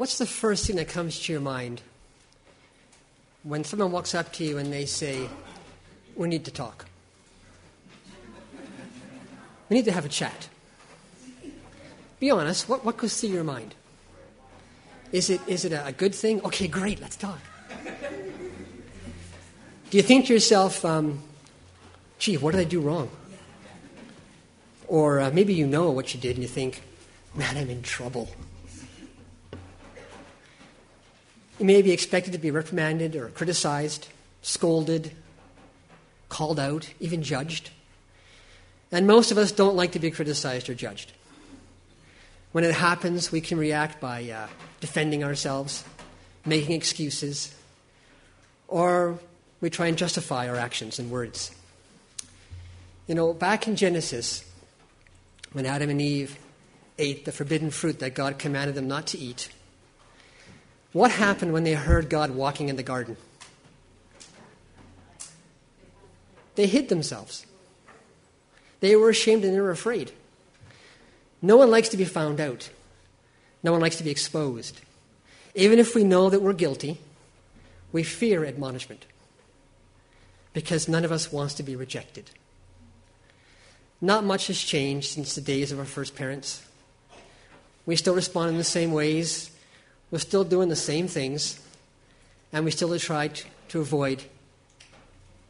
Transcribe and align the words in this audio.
what's 0.00 0.16
the 0.16 0.24
first 0.24 0.66
thing 0.66 0.76
that 0.76 0.88
comes 0.88 1.20
to 1.20 1.30
your 1.30 1.42
mind 1.42 1.82
when 3.42 3.62
someone 3.62 3.92
walks 3.92 4.14
up 4.14 4.32
to 4.32 4.42
you 4.42 4.56
and 4.56 4.72
they 4.72 4.86
say, 4.86 5.28
We 6.16 6.26
need 6.26 6.46
to 6.46 6.50
talk? 6.50 6.86
We 9.68 9.76
need 9.76 9.84
to 9.84 9.92
have 9.92 10.06
a 10.06 10.08
chat. 10.08 10.48
Be 12.18 12.30
honest, 12.30 12.66
what, 12.66 12.82
what 12.82 12.96
goes 12.96 13.20
through 13.20 13.28
your 13.28 13.44
mind? 13.44 13.74
Is 15.12 15.28
it, 15.28 15.42
is 15.46 15.66
it 15.66 15.72
a, 15.72 15.92
good 15.92 16.14
thing? 16.14 16.40
Okay, 16.44 16.66
great, 16.66 16.98
let's 17.02 17.16
talk. 17.16 17.38
Do 19.90 19.96
you 19.96 20.02
think 20.02 20.26
to 20.26 20.32
yourself, 20.32 20.82
um, 20.82 21.22
gee, 22.18 22.38
what 22.38 22.52
did 22.52 22.60
I 22.62 22.64
do 22.64 22.80
wrong? 22.80 23.10
Or 24.88 25.20
uh, 25.20 25.30
maybe 25.30 25.52
you 25.52 25.66
know 25.66 25.90
what 25.90 26.14
you 26.14 26.20
did 26.20 26.36
and 26.36 26.42
you 26.42 26.48
think, 26.48 26.82
man, 27.34 27.58
I'm 27.58 27.68
in 27.68 27.82
trouble. 27.82 28.30
You 31.60 31.66
may 31.66 31.82
be 31.82 31.92
expected 31.92 32.32
to 32.32 32.38
be 32.38 32.50
reprimanded 32.50 33.14
or 33.14 33.28
criticized, 33.28 34.08
scolded, 34.40 35.12
called 36.30 36.58
out, 36.58 36.88
even 37.00 37.22
judged. 37.22 37.68
And 38.90 39.06
most 39.06 39.30
of 39.30 39.36
us 39.36 39.52
don't 39.52 39.76
like 39.76 39.92
to 39.92 39.98
be 39.98 40.10
criticized 40.10 40.70
or 40.70 40.74
judged. 40.74 41.12
When 42.52 42.64
it 42.64 42.72
happens, 42.72 43.30
we 43.30 43.42
can 43.42 43.58
react 43.58 44.00
by 44.00 44.30
uh, 44.30 44.46
defending 44.80 45.22
ourselves, 45.22 45.84
making 46.46 46.74
excuses, 46.74 47.54
or 48.66 49.18
we 49.60 49.68
try 49.68 49.88
and 49.88 49.98
justify 49.98 50.48
our 50.48 50.56
actions 50.56 50.98
and 50.98 51.10
words. 51.10 51.54
You 53.06 53.14
know, 53.14 53.34
back 53.34 53.68
in 53.68 53.76
Genesis, 53.76 54.50
when 55.52 55.66
Adam 55.66 55.90
and 55.90 56.00
Eve 56.00 56.38
ate 56.98 57.26
the 57.26 57.32
forbidden 57.32 57.70
fruit 57.70 57.98
that 57.98 58.14
God 58.14 58.38
commanded 58.38 58.76
them 58.76 58.88
not 58.88 59.06
to 59.08 59.18
eat, 59.18 59.50
what 60.92 61.10
happened 61.10 61.52
when 61.52 61.64
they 61.64 61.74
heard 61.74 62.08
God 62.08 62.30
walking 62.30 62.68
in 62.68 62.76
the 62.76 62.82
garden? 62.82 63.16
They 66.56 66.66
hid 66.66 66.88
themselves. 66.88 67.46
They 68.80 68.96
were 68.96 69.10
ashamed 69.10 69.44
and 69.44 69.54
they 69.54 69.60
were 69.60 69.70
afraid. 69.70 70.12
No 71.42 71.56
one 71.56 71.70
likes 71.70 71.88
to 71.90 71.96
be 71.96 72.04
found 72.04 72.40
out. 72.40 72.70
No 73.62 73.72
one 73.72 73.80
likes 73.80 73.96
to 73.96 74.04
be 74.04 74.10
exposed. 74.10 74.80
Even 75.54 75.78
if 75.78 75.94
we 75.94 76.04
know 76.04 76.30
that 76.30 76.42
we're 76.42 76.52
guilty, 76.52 76.98
we 77.92 78.02
fear 78.02 78.44
admonishment 78.44 79.06
because 80.52 80.88
none 80.88 81.04
of 81.04 81.12
us 81.12 81.32
wants 81.32 81.54
to 81.54 81.62
be 81.62 81.76
rejected. 81.76 82.30
Not 84.00 84.24
much 84.24 84.46
has 84.46 84.58
changed 84.58 85.08
since 85.08 85.34
the 85.34 85.40
days 85.40 85.72
of 85.72 85.78
our 85.78 85.84
first 85.84 86.16
parents. 86.16 86.62
We 87.86 87.96
still 87.96 88.14
respond 88.14 88.50
in 88.50 88.58
the 88.58 88.64
same 88.64 88.92
ways, 88.92 89.49
we're 90.10 90.18
still 90.18 90.44
doing 90.44 90.68
the 90.68 90.76
same 90.76 91.08
things, 91.08 91.60
and 92.52 92.64
we 92.64 92.70
still 92.70 92.98
try 92.98 93.30
to 93.68 93.80
avoid 93.80 94.24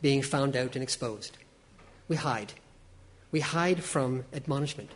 being 0.02 0.22
found 0.22 0.56
out 0.56 0.74
and 0.74 0.82
exposed. 0.82 1.36
We 2.08 2.16
hide. 2.16 2.52
We 3.32 3.40
hide 3.40 3.82
from 3.82 4.24
admonishment. 4.32 4.90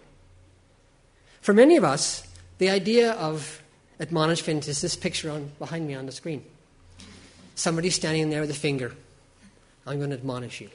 For 1.40 1.52
many 1.52 1.76
of 1.76 1.84
us, 1.84 2.26
the 2.58 2.70
idea 2.70 3.12
of 3.12 3.62
admonishment 4.00 4.66
is 4.68 4.80
this 4.80 4.96
picture 4.96 5.30
on, 5.30 5.52
behind 5.58 5.86
me 5.86 5.94
on 5.94 6.06
the 6.06 6.12
screen. 6.12 6.44
Somebody 7.54 7.90
standing 7.90 8.30
there 8.30 8.40
with 8.40 8.50
a 8.50 8.54
finger. 8.54 8.94
I'm 9.86 9.98
going 9.98 10.10
to 10.10 10.16
admonish 10.16 10.60
you. 10.60 10.70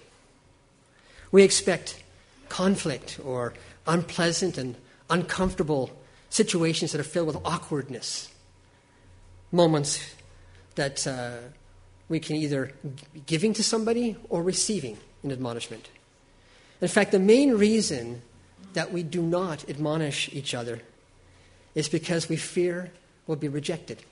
We 1.32 1.44
expect 1.44 2.02
conflict 2.48 3.20
or 3.24 3.54
unpleasant 3.86 4.58
and 4.58 4.76
uncomfortable 5.10 5.92
situations 6.30 6.92
that 6.92 7.02
are 7.02 7.04
filled 7.04 7.28
with 7.28 7.38
awkwardness, 7.44 8.30
moments 9.52 10.16
that 10.76 11.06
uh, 11.08 11.38
we 12.08 12.20
can 12.20 12.36
either 12.36 12.72
be 13.14 13.22
giving 13.26 13.54
to 13.54 13.64
somebody 13.64 14.16
or 14.30 14.44
receiving 14.44 14.98
an 15.24 15.32
admonishment. 15.32 15.90
In 16.82 16.88
fact, 16.88 17.12
the 17.12 17.20
main 17.20 17.52
reason 17.52 18.22
that 18.74 18.92
we 18.92 19.04
do 19.04 19.22
not 19.22 19.70
admonish 19.70 20.30
each 20.34 20.54
other 20.54 20.82
is 21.76 21.90
because 21.90 22.30
we 22.30 22.36
fear 22.36 22.92
we'll 23.28 23.38
be 23.38 23.48
rejected. 23.48 24.04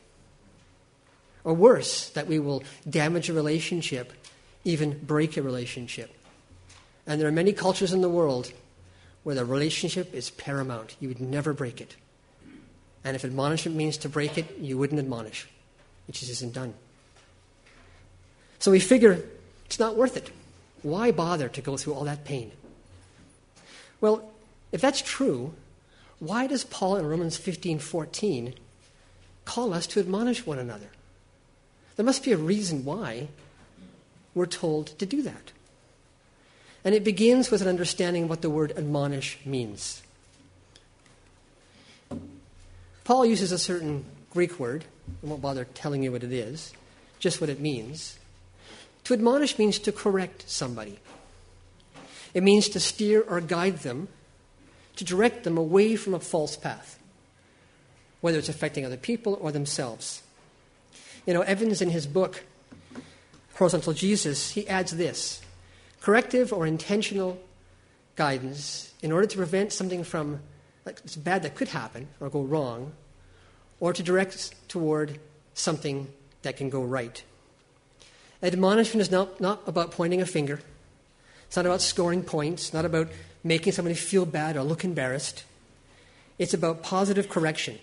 Or 1.43 1.53
worse, 1.53 2.09
that 2.09 2.27
we 2.27 2.39
will 2.39 2.63
damage 2.89 3.29
a 3.29 3.33
relationship, 3.33 4.11
even 4.63 4.99
break 4.99 5.37
a 5.37 5.41
relationship. 5.41 6.11
And 7.05 7.21
there 7.21 7.27
are 7.27 7.31
many 7.31 7.53
cultures 7.53 7.93
in 7.93 8.01
the 8.01 8.09
world 8.09 8.51
where 9.23 9.35
the 9.35 9.45
relationship 9.45 10.13
is 10.13 10.29
paramount. 10.29 10.97
You 10.99 11.07
would 11.07 11.21
never 11.21 11.53
break 11.53 11.79
it. 11.79 11.95
And 13.07 13.15
if 13.15 13.23
admonishment 13.23 13.77
means 13.77 13.95
to 13.99 14.09
break 14.09 14.37
it, 14.37 14.57
you 14.59 14.77
wouldn't 14.77 14.99
admonish. 14.99 15.47
It 16.09 16.11
just 16.11 16.29
isn't 16.29 16.53
done. 16.53 16.73
So 18.59 18.69
we 18.69 18.81
figure 18.81 19.23
it's 19.65 19.79
not 19.79 19.95
worth 19.95 20.17
it. 20.17 20.29
Why 20.81 21.11
bother 21.11 21.47
to 21.47 21.61
go 21.61 21.77
through 21.77 21.93
all 21.93 22.03
that 22.03 22.25
pain? 22.25 22.51
Well, 24.01 24.29
if 24.73 24.81
that's 24.81 25.01
true, 25.01 25.53
why 26.19 26.47
does 26.47 26.65
Paul 26.65 26.97
in 26.97 27.05
Romans 27.05 27.37
15:14 27.37 28.55
call 29.45 29.73
us 29.73 29.87
to 29.87 30.01
admonish 30.01 30.45
one 30.45 30.59
another? 30.59 30.89
There 31.95 32.05
must 32.05 32.25
be 32.25 32.33
a 32.33 32.37
reason 32.37 32.83
why 32.83 33.29
we're 34.35 34.47
told 34.47 34.99
to 34.99 35.05
do 35.05 35.21
that. 35.21 35.53
And 36.83 36.93
it 36.93 37.05
begins 37.05 37.51
with 37.51 37.61
an 37.61 37.69
understanding 37.69 38.23
of 38.23 38.29
what 38.29 38.41
the 38.41 38.49
word 38.49 38.73
admonish 38.75 39.39
means. 39.45 40.01
Paul 43.07 43.25
uses 43.25 43.53
a 43.53 43.57
certain 43.57 44.03
Greek 44.31 44.59
word. 44.59 44.83
I 45.23 45.27
won't 45.27 45.41
bother 45.41 45.63
telling 45.63 46.03
you 46.03 46.11
what 46.11 46.25
it 46.25 46.33
is, 46.33 46.73
just 47.19 47.39
what 47.39 47.49
it 47.49 47.61
means. 47.61 48.19
To 49.05 49.13
admonish 49.13 49.57
means 49.57 49.79
to 49.79 49.93
correct 49.93 50.43
somebody. 50.49 50.99
It 52.33 52.43
means 52.43 52.67
to 52.67 52.81
steer 52.81 53.21
or 53.21 53.39
guide 53.39 53.77
them 53.77 54.09
to 54.97 55.05
direct 55.05 55.45
them 55.45 55.57
away 55.57 55.95
from 55.95 56.15
a 56.15 56.19
false 56.19 56.57
path, 56.57 56.99
whether 58.19 58.39
it's 58.39 58.49
affecting 58.49 58.85
other 58.85 58.97
people 58.97 59.37
or 59.39 59.53
themselves. 59.53 60.21
You 61.25 61.33
know, 61.33 61.43
Evans, 61.43 61.81
in 61.81 61.91
his 61.91 62.05
book, 62.05 62.43
Horizontal 63.53 63.93
Jesus, 63.93 64.51
he 64.51 64.67
adds 64.67 64.91
this 64.91 65.41
corrective 66.01 66.51
or 66.51 66.67
intentional 66.67 67.39
guidance 68.17 68.91
in 69.01 69.13
order 69.13 69.27
to 69.27 69.37
prevent 69.37 69.71
something 69.71 70.03
from 70.03 70.41
like, 70.87 71.01
it's 71.03 71.17
bad 71.17 71.43
that 71.43 71.53
could 71.53 71.67
happen 71.67 72.07
or 72.19 72.29
go 72.29 72.41
wrong, 72.41 72.93
or 73.79 73.93
to 73.93 74.01
direct 74.01 74.55
toward 74.69 75.19
something 75.53 76.07
that 76.41 76.57
can 76.57 76.69
go 76.69 76.81
right. 76.81 77.23
Admonishment 78.41 79.01
is 79.01 79.11
not, 79.11 79.41
not 79.41 79.61
about 79.67 79.91
pointing 79.91 80.21
a 80.21 80.25
finger. 80.25 80.61
It's 81.47 81.57
not 81.57 81.65
about 81.65 81.81
scoring 81.81 82.23
points, 82.23 82.73
not 82.73 82.85
about 82.85 83.09
making 83.43 83.73
somebody 83.73 83.95
feel 83.95 84.25
bad 84.25 84.55
or 84.55 84.63
look 84.63 84.83
embarrassed. 84.83 85.43
It's 86.39 86.53
about 86.53 86.83
positive 86.83 87.29
correction, 87.29 87.79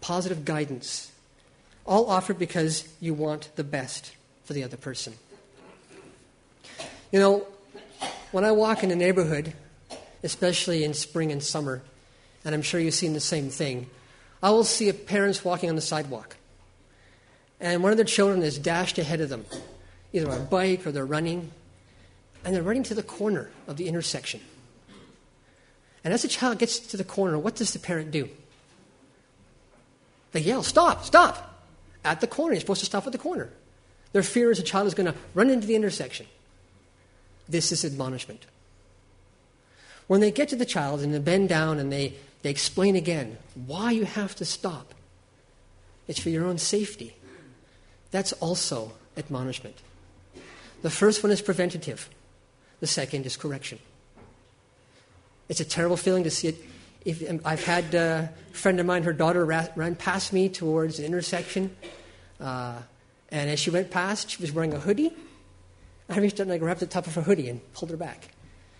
positive 0.00 0.44
guidance, 0.44 1.12
all 1.86 2.10
offered 2.10 2.38
because 2.38 2.88
you 3.00 3.14
want 3.14 3.50
the 3.56 3.64
best 3.64 4.12
for 4.44 4.54
the 4.54 4.64
other 4.64 4.76
person. 4.76 5.14
You 7.12 7.20
know, 7.20 7.46
when 8.32 8.44
I 8.44 8.52
walk 8.52 8.82
in 8.82 8.90
a 8.90 8.96
neighborhood, 8.96 9.52
especially 10.22 10.82
in 10.82 10.94
spring 10.94 11.30
and 11.30 11.42
summer, 11.42 11.82
and 12.44 12.54
I'm 12.54 12.62
sure 12.62 12.80
you've 12.80 12.94
seen 12.94 13.12
the 13.12 13.20
same 13.20 13.48
thing, 13.48 13.88
I 14.42 14.50
will 14.50 14.64
see 14.64 14.90
parents 14.92 15.44
walking 15.44 15.68
on 15.68 15.76
the 15.76 15.82
sidewalk. 15.82 16.36
And 17.60 17.82
one 17.82 17.92
of 17.92 17.98
their 17.98 18.04
children 18.04 18.42
is 18.42 18.58
dashed 18.58 18.98
ahead 18.98 19.20
of 19.20 19.28
them, 19.28 19.44
either 20.12 20.30
on 20.30 20.40
a 20.40 20.44
bike 20.44 20.86
or 20.86 20.92
they're 20.92 21.06
running, 21.06 21.52
and 22.44 22.54
they're 22.54 22.62
running 22.62 22.82
to 22.84 22.94
the 22.94 23.04
corner 23.04 23.50
of 23.68 23.76
the 23.76 23.86
intersection. 23.86 24.40
And 26.04 26.12
as 26.12 26.22
the 26.22 26.28
child 26.28 26.58
gets 26.58 26.80
to 26.80 26.96
the 26.96 27.04
corner, 27.04 27.38
what 27.38 27.54
does 27.54 27.72
the 27.72 27.78
parent 27.78 28.10
do? 28.10 28.28
They 30.32 30.40
yell, 30.40 30.62
Stop, 30.62 31.04
stop! 31.04 31.48
At 32.04 32.20
the 32.20 32.26
corner. 32.26 32.54
You're 32.54 32.60
supposed 32.60 32.80
to 32.80 32.86
stop 32.86 33.06
at 33.06 33.12
the 33.12 33.18
corner. 33.18 33.48
Their 34.12 34.24
fear 34.24 34.50
is 34.50 34.58
the 34.58 34.64
child 34.64 34.88
is 34.88 34.94
going 34.94 35.12
to 35.12 35.14
run 35.34 35.50
into 35.50 35.68
the 35.68 35.76
intersection. 35.76 36.26
This 37.48 37.70
is 37.70 37.84
admonishment. 37.84 38.46
When 40.08 40.20
they 40.20 40.32
get 40.32 40.48
to 40.48 40.56
the 40.56 40.66
child 40.66 41.00
and 41.00 41.14
they 41.14 41.20
bend 41.20 41.48
down 41.48 41.78
and 41.78 41.92
they, 41.92 42.14
they 42.42 42.50
explain 42.50 42.96
again 42.96 43.38
why 43.66 43.92
you 43.92 44.04
have 44.04 44.34
to 44.36 44.44
stop, 44.44 44.94
it's 46.08 46.20
for 46.20 46.30
your 46.30 46.44
own 46.44 46.58
safety. 46.58 47.16
That's 48.10 48.32
also 48.34 48.92
admonishment. 49.16 49.76
The 50.82 50.90
first 50.90 51.22
one 51.22 51.30
is 51.32 51.40
preventative, 51.40 52.10
the 52.80 52.86
second 52.86 53.26
is 53.26 53.36
correction. 53.36 53.78
It's 55.48 55.60
a 55.60 55.64
terrible 55.64 55.96
feeling 55.96 56.24
to 56.24 56.30
see 56.30 56.48
it. 56.48 56.56
If, 57.04 57.28
um, 57.28 57.40
I've 57.44 57.64
had 57.64 57.94
uh, 57.94 57.98
a 57.98 58.56
friend 58.56 58.78
of 58.80 58.86
mine, 58.86 59.02
her 59.02 59.12
daughter 59.12 59.44
ran 59.44 59.96
past 59.96 60.32
me 60.32 60.48
towards 60.48 60.98
an 60.98 61.04
intersection, 61.04 61.76
uh, 62.40 62.78
and 63.30 63.50
as 63.50 63.58
she 63.58 63.70
went 63.70 63.90
past, 63.90 64.30
she 64.30 64.42
was 64.42 64.52
wearing 64.52 64.72
a 64.74 64.78
hoodie. 64.78 65.12
I 66.08 66.18
reached 66.18 66.38
out 66.40 66.44
and 66.44 66.52
I 66.52 66.58
grabbed 66.58 66.80
the 66.80 66.86
top 66.86 67.06
of 67.06 67.14
her 67.14 67.22
hoodie 67.22 67.48
and 67.48 67.60
pulled 67.72 67.90
her 67.90 67.96
back 67.96 68.28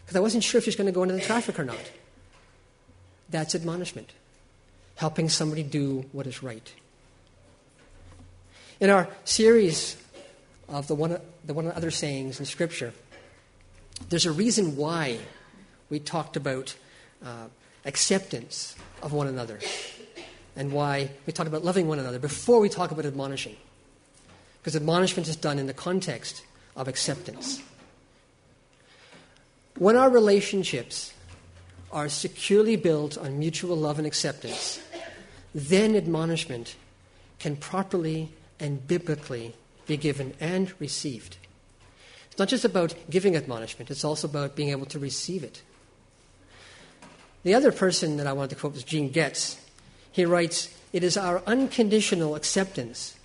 because 0.05 0.17
I 0.17 0.21
wasn't 0.21 0.45
sure 0.45 0.59
if 0.59 0.65
she 0.65 0.69
was 0.69 0.77
going 0.77 0.87
to 0.87 0.93
go 0.93 1.03
into 1.03 1.15
the 1.15 1.21
traffic 1.21 1.59
or 1.59 1.65
not. 1.65 1.81
That's 3.33 3.55
admonishment, 3.55 4.13
helping 4.97 5.31
somebody 5.31 5.63
do 5.63 6.05
what 6.13 6.27
is 6.27 6.43
right. 6.43 6.71
In 8.79 8.91
our 8.91 9.09
series 9.25 9.97
of 10.69 10.87
the 10.87 10.95
one, 10.95 11.19
the 11.45 11.55
one 11.55 11.67
other 11.73 11.91
sayings 11.91 12.39
in 12.41 12.47
Scripture, 12.47 12.93
there's 14.11 14.27
a 14.27 14.33
reason 14.33 14.77
why 14.77 15.19
we 15.89 15.99
talked 15.99 16.37
about 16.37 16.77
uh, 17.25 17.47
acceptance 17.87 18.77
of 19.03 19.15
one 19.15 19.27
another 19.27 19.59
and 20.55 20.71
why 20.71 21.11
we 21.27 21.33
talk 21.33 21.47
about 21.47 21.65
loving 21.65 21.89
one 21.89 21.99
another 21.99 22.19
before 22.19 22.61
we 22.61 22.69
talk 22.69 22.91
about 22.91 23.07
admonishing. 23.07 23.57
Because 24.61 24.77
admonishment 24.77 25.27
is 25.27 25.37
done 25.37 25.59
in 25.59 25.67
the 25.67 25.75
context 25.75 26.45
of 26.77 26.87
acceptance. 26.87 27.63
When 29.79 29.97
our 29.97 30.11
relationships 30.11 31.15
are 31.93 32.09
securely 32.09 32.77
built 32.77 33.19
on 33.19 33.39
mutual 33.39 33.77
love 33.77 33.99
and 33.99 34.07
acceptance, 34.07 34.81
then 35.55 35.95
admonishment 35.95 36.77
can 37.39 37.57
properly 37.57 38.31
and 38.59 38.87
biblically 38.87 39.55
be 39.87 39.97
given 39.97 40.33
and 40.41 40.73
received. 40.79 41.37
It's 42.31 42.39
not 42.39 42.49
just 42.49 42.65
about 42.65 42.95
giving 43.11 43.37
admonishment, 43.37 43.91
it's 43.91 44.05
also 44.05 44.27
about 44.27 44.57
being 44.57 44.71
able 44.71 44.87
to 44.87 44.99
receive 44.99 45.45
it. 45.45 45.63
The 47.43 47.55
other 47.55 47.73
person 47.73 48.17
that 48.17 48.27
I 48.27 48.33
wanted 48.33 48.51
to 48.51 48.57
quote 48.57 48.75
was 48.75 48.85
Gene 48.85 49.11
Getz. 49.11 49.59
He 50.13 50.25
writes, 50.25 50.75
It 50.93 51.05
is 51.05 51.17
our 51.17 51.43
unconditional 51.47 52.37
acceptance 52.37 53.17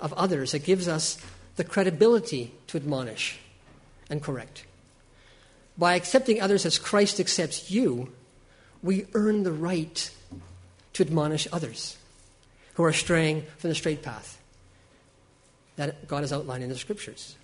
of 0.00 0.12
others 0.12 0.52
that 0.52 0.64
gives 0.64 0.86
us 0.86 1.18
the 1.56 1.64
credibility 1.64 2.52
to 2.68 2.76
admonish 2.76 3.38
and 4.10 4.22
correct. 4.22 4.64
By 5.78 5.94
accepting 5.94 6.40
others 6.40 6.64
as 6.64 6.78
Christ 6.78 7.20
accepts 7.20 7.70
you, 7.70 8.12
we 8.82 9.06
earn 9.14 9.42
the 9.42 9.52
right 9.52 10.10
to 10.94 11.02
admonish 11.02 11.46
others 11.52 11.96
who 12.74 12.84
are 12.84 12.92
straying 12.92 13.44
from 13.58 13.70
the 13.70 13.74
straight 13.74 14.02
path 14.02 14.38
that 15.76 16.08
God 16.08 16.22
has 16.22 16.32
outlined 16.32 16.62
in 16.62 16.70
the 16.70 16.76
scriptures. 16.76 17.36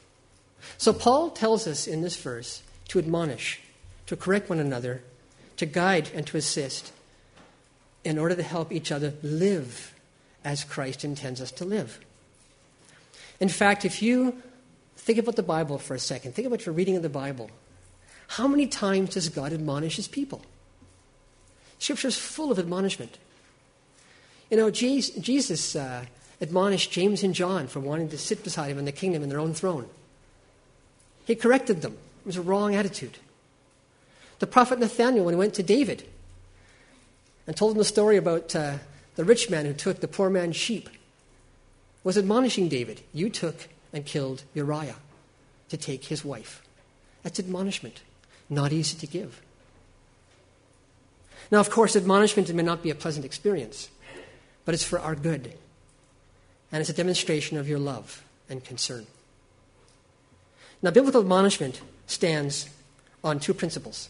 So, 0.79 0.93
Paul 0.93 1.31
tells 1.31 1.67
us 1.67 1.87
in 1.87 2.03
this 2.03 2.17
verse 2.17 2.63
to 2.89 2.99
admonish, 2.99 3.61
to 4.07 4.17
correct 4.17 4.49
one 4.49 4.59
another, 4.59 5.03
to 5.57 5.67
guide 5.67 6.11
and 6.15 6.27
to 6.29 6.37
assist 6.37 6.93
in 8.05 8.19
order 8.19 8.35
to 8.35 8.43
help 8.43 8.73
each 8.73 8.91
other 8.91 9.15
live 9.23 9.95
as 10.45 10.65
Christ 10.65 11.05
intends 11.05 11.41
us 11.41 11.53
to 11.53 11.65
live. 11.65 11.99
In 13.41 13.49
fact, 13.49 13.85
if 13.85 14.03
you 14.03 14.43
think 14.97 15.19
about 15.19 15.37
the 15.37 15.43
Bible 15.43 15.79
for 15.79 15.95
a 15.95 15.99
second, 15.99 16.35
think 16.35 16.47
about 16.47 16.65
your 16.65 16.75
reading 16.75 16.97
of 16.97 17.03
the 17.03 17.09
Bible. 17.09 17.51
How 18.29 18.49
many 18.49 18.67
times 18.67 19.11
does 19.11 19.29
God 19.29 19.53
admonish 19.53 19.97
his 19.97 20.09
people? 20.09 20.43
Scripture 21.79 22.09
is 22.09 22.19
full 22.19 22.51
of 22.51 22.59
admonishment. 22.59 23.19
You 24.51 24.57
know, 24.57 24.71
Jesus 24.71 25.75
uh, 25.75 26.05
admonished 26.41 26.93
James 26.93 27.23
and 27.23 27.35
John 27.35 27.67
for 27.67 27.81
wanting 27.81 28.09
to 28.11 28.19
sit 28.19 28.45
beside 28.45 28.71
him 28.71 28.79
in 28.79 28.85
the 28.85 28.93
kingdom 28.93 29.23
in 29.23 29.29
their 29.29 29.41
own 29.41 29.55
throne. 29.55 29.87
He 31.25 31.35
corrected 31.35 31.83
them. 31.83 31.93
It 32.21 32.27
was 32.27 32.37
a 32.37 32.43
wrong 32.43 32.75
attitude. 32.75 33.19
The 34.39 34.47
prophet 34.47 34.79
Nathaniel, 34.79 35.25
when 35.25 35.35
he 35.35 35.39
went 35.39 35.55
to 35.55 35.63
David 35.63 36.05
and 37.47 37.57
told 37.57 37.73
him 37.73 37.79
the 37.79 37.85
story 37.85 38.17
about 38.17 38.55
uh, 38.55 38.79
the 39.17 39.25
rich 39.25 39.51
man 39.51 39.67
who 39.67 39.73
took 39.73 40.01
the 40.01 40.09
poor 40.09 40.31
man's 40.31 40.57
sheep, 40.57 40.89
was 42.05 42.19
admonishing 42.19 42.69
David. 42.69 43.03
You 43.13 43.31
took 43.31 43.69
and 43.93 44.05
killed 44.05 44.43
Uriah 44.55 44.97
to 45.69 45.77
take 45.77 46.05
his 46.05 46.25
wife. 46.25 46.63
That's 47.23 47.39
admonishment, 47.39 48.03
not 48.53 48.73
easy 48.73 48.97
to 48.99 49.07
give. 49.07 49.41
Now, 51.51 51.61
of 51.61 51.71
course, 51.71 51.97
admonishment 51.97 52.53
may 52.55 52.63
not 52.63 52.83
be 52.83 52.91
a 52.91 52.95
pleasant 52.95 53.25
experience, 53.25 53.91
but 54.65 54.75
it's 54.75 54.85
for 54.85 54.99
our 54.99 55.15
good. 55.15 55.53
And 56.71 56.81
it's 56.81 56.91
a 56.91 56.95
demonstration 56.95 57.59
of 57.59 57.69
your 57.69 57.79
love 57.79 58.25
and 58.49 58.65
concern. 58.65 59.07
Now, 60.81 60.91
biblical 60.91 61.21
admonishment 61.21 61.81
stands 62.07 62.69
on 63.23 63.39
two 63.39 63.55
principles. 63.55 64.09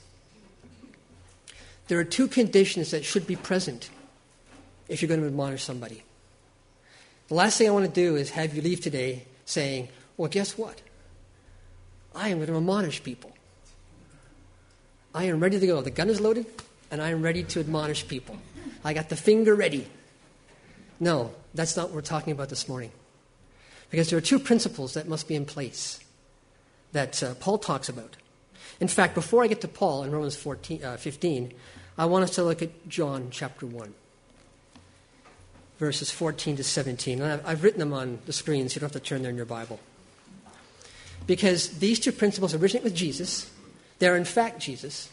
There 1.88 1.98
are 1.98 2.04
two 2.04 2.28
conditions 2.28 2.92
that 2.92 3.04
should 3.04 3.26
be 3.26 3.36
present 3.36 3.90
if 4.88 5.02
you're 5.02 5.08
going 5.08 5.20
to 5.20 5.26
admonish 5.26 5.62
somebody. 5.62 6.04
The 7.28 7.34
last 7.34 7.58
thing 7.58 7.68
I 7.68 7.72
want 7.72 7.86
to 7.86 7.92
do 7.92 8.16
is 8.16 8.30
have 8.30 8.54
you 8.54 8.62
leave 8.62 8.80
today 8.80 9.24
saying, 9.44 9.88
Well, 10.16 10.28
guess 10.28 10.56
what? 10.56 10.80
I 12.14 12.28
am 12.28 12.38
going 12.38 12.48
to 12.48 12.56
admonish 12.56 13.02
people. 13.02 13.31
I 15.14 15.24
am 15.24 15.40
ready 15.40 15.60
to 15.60 15.66
go. 15.66 15.82
The 15.82 15.90
gun 15.90 16.08
is 16.08 16.20
loaded, 16.20 16.46
and 16.90 17.02
I 17.02 17.10
am 17.10 17.22
ready 17.22 17.42
to 17.44 17.60
admonish 17.60 18.08
people. 18.08 18.38
I 18.84 18.94
got 18.94 19.08
the 19.08 19.16
finger 19.16 19.54
ready. 19.54 19.86
No, 20.98 21.32
that's 21.54 21.76
not 21.76 21.88
what 21.88 21.94
we're 21.94 22.00
talking 22.02 22.32
about 22.32 22.48
this 22.48 22.68
morning. 22.68 22.92
Because 23.90 24.08
there 24.08 24.16
are 24.16 24.22
two 24.22 24.38
principles 24.38 24.94
that 24.94 25.06
must 25.06 25.28
be 25.28 25.34
in 25.34 25.44
place 25.44 26.00
that 26.92 27.22
uh, 27.22 27.34
Paul 27.34 27.58
talks 27.58 27.88
about. 27.88 28.16
In 28.80 28.88
fact, 28.88 29.14
before 29.14 29.44
I 29.44 29.48
get 29.48 29.60
to 29.60 29.68
Paul 29.68 30.02
in 30.04 30.12
Romans 30.12 30.36
14, 30.36 30.84
uh, 30.84 30.96
15, 30.96 31.52
I 31.98 32.06
want 32.06 32.24
us 32.24 32.34
to 32.36 32.42
look 32.42 32.62
at 32.62 32.88
John 32.88 33.28
chapter 33.30 33.66
1, 33.66 33.92
verses 35.78 36.10
14 36.10 36.56
to 36.56 36.64
17. 36.64 37.20
And 37.20 37.32
I've, 37.32 37.46
I've 37.46 37.62
written 37.62 37.80
them 37.80 37.92
on 37.92 38.18
the 38.24 38.32
screen, 38.32 38.68
so 38.68 38.76
you 38.76 38.80
don't 38.80 38.92
have 38.92 39.02
to 39.02 39.06
turn 39.06 39.22
there 39.22 39.30
in 39.30 39.36
your 39.36 39.44
Bible. 39.44 39.78
Because 41.26 41.78
these 41.78 42.00
two 42.00 42.12
principles 42.12 42.54
originate 42.54 42.82
with 42.82 42.94
Jesus, 42.94 43.50
they're 44.02 44.16
in 44.16 44.24
fact 44.24 44.58
Jesus, 44.58 45.08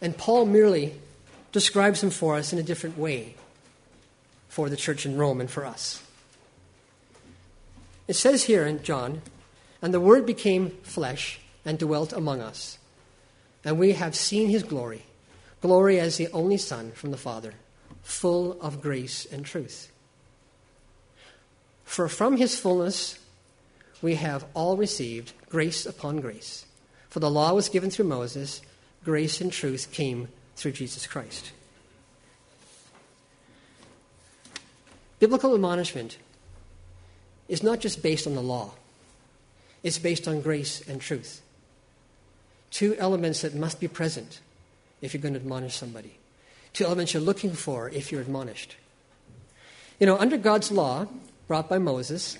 and 0.00 0.18
Paul 0.18 0.46
merely 0.46 0.94
describes 1.52 2.00
them 2.00 2.10
for 2.10 2.34
us 2.34 2.52
in 2.52 2.58
a 2.58 2.62
different 2.64 2.98
way 2.98 3.36
for 4.48 4.68
the 4.68 4.76
church 4.76 5.06
in 5.06 5.16
Rome 5.16 5.40
and 5.40 5.48
for 5.48 5.64
us. 5.64 6.02
It 8.08 8.14
says 8.14 8.42
here 8.42 8.66
in 8.66 8.82
John 8.82 9.22
and 9.80 9.94
the 9.94 10.00
Word 10.00 10.26
became 10.26 10.70
flesh 10.82 11.38
and 11.64 11.78
dwelt 11.78 12.12
among 12.12 12.40
us. 12.40 12.78
And 13.64 13.78
we 13.78 13.92
have 13.92 14.16
seen 14.16 14.48
his 14.48 14.64
glory 14.64 15.04
glory 15.60 16.00
as 16.00 16.16
the 16.16 16.28
only 16.32 16.56
Son 16.56 16.90
from 16.92 17.12
the 17.12 17.16
Father, 17.16 17.54
full 18.02 18.60
of 18.60 18.82
grace 18.82 19.24
and 19.24 19.44
truth. 19.44 19.92
For 21.84 22.08
from 22.08 22.38
his 22.38 22.58
fullness 22.58 23.20
we 24.02 24.16
have 24.16 24.44
all 24.52 24.76
received 24.76 25.32
grace 25.48 25.86
upon 25.86 26.20
grace. 26.20 26.65
For 27.16 27.20
the 27.20 27.30
law 27.30 27.54
was 27.54 27.70
given 27.70 27.88
through 27.88 28.08
Moses, 28.08 28.60
grace 29.02 29.40
and 29.40 29.50
truth 29.50 29.90
came 29.90 30.28
through 30.54 30.72
Jesus 30.72 31.06
Christ. 31.06 31.50
Biblical 35.18 35.54
admonishment 35.54 36.18
is 37.48 37.62
not 37.62 37.80
just 37.80 38.02
based 38.02 38.26
on 38.26 38.34
the 38.34 38.42
law. 38.42 38.72
It's 39.82 39.96
based 39.96 40.28
on 40.28 40.42
grace 40.42 40.86
and 40.86 41.00
truth. 41.00 41.40
Two 42.70 42.94
elements 42.96 43.40
that 43.40 43.54
must 43.54 43.80
be 43.80 43.88
present 43.88 44.40
if 45.00 45.14
you're 45.14 45.22
going 45.22 45.32
to 45.32 45.40
admonish 45.40 45.74
somebody. 45.74 46.18
Two 46.74 46.84
elements 46.84 47.14
you're 47.14 47.22
looking 47.22 47.54
for 47.54 47.88
if 47.88 48.12
you're 48.12 48.20
admonished. 48.20 48.76
You 49.98 50.04
know, 50.04 50.18
under 50.18 50.36
God's 50.36 50.70
law, 50.70 51.06
brought 51.48 51.70
by 51.70 51.78
Moses, 51.78 52.36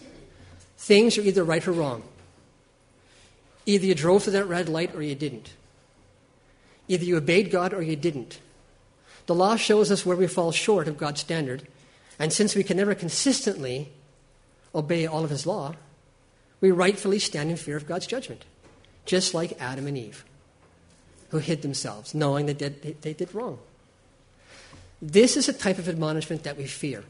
things 0.77 1.17
are 1.17 1.23
either 1.23 1.45
right 1.45 1.67
or 1.67 1.73
wrong. 1.73 2.03
Either 3.67 3.87
you 3.87 3.95
drove 3.95 4.23
through 4.23 4.33
that 4.35 4.47
red 4.47 4.69
light 4.69 4.95
or 4.95 5.03
you 5.03 5.15
didn't. 5.15 5.53
Either 6.89 7.05
you 7.05 7.17
obeyed 7.17 7.51
God 7.51 7.75
or 7.75 7.83
you 7.83 7.97
didn't. 7.97 8.41
The 9.27 9.35
law 9.35 9.57
shows 9.57 9.91
us 9.91 10.07
where 10.07 10.17
we 10.17 10.29
fall 10.29 10.53
short 10.53 10.87
of 10.87 10.97
God's 10.97 11.21
standard, 11.21 11.67
and 12.19 12.33
since 12.33 12.55
we 12.55 12.63
can 12.63 12.77
never 12.77 12.95
consistently 12.95 13.91
obey 14.75 15.05
all 15.07 15.25
of 15.25 15.31
His 15.31 15.47
law, 15.47 15.75
we 16.61 16.71
rightfully 16.71 17.19
stand 17.19 17.51
in 17.51 17.57
fear 17.57 17.77
of 17.77 17.87
God's 17.87 18.07
judgment, 18.07 18.45
just 19.05 19.35
like 19.35 19.61
Adam 19.61 19.87
and 19.87 19.99
Eve, 19.99 20.25
who 21.31 21.39
hid 21.39 21.63
themselves, 21.63 22.15
knowing 22.15 22.47
that 22.47 22.59
they, 22.59 22.93
they 23.01 23.13
did 23.13 23.35
wrong. 23.35 23.59
This 25.03 25.37
is 25.37 25.49
a 25.49 25.53
type 25.53 25.79
of 25.79 25.89
admonishment 25.89 26.45
that 26.45 26.57
we 26.57 26.67
fear. 26.67 27.05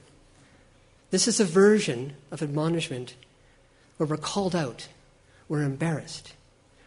This 1.11 1.29
is 1.29 1.39
a 1.39 1.45
version 1.45 2.15
of 2.31 2.43
admonishment 2.43 3.15
where 3.97 4.07
we're 4.07 4.17
called 4.17 4.57
out, 4.57 4.89
we're 5.49 5.63
embarrassed, 5.63 6.33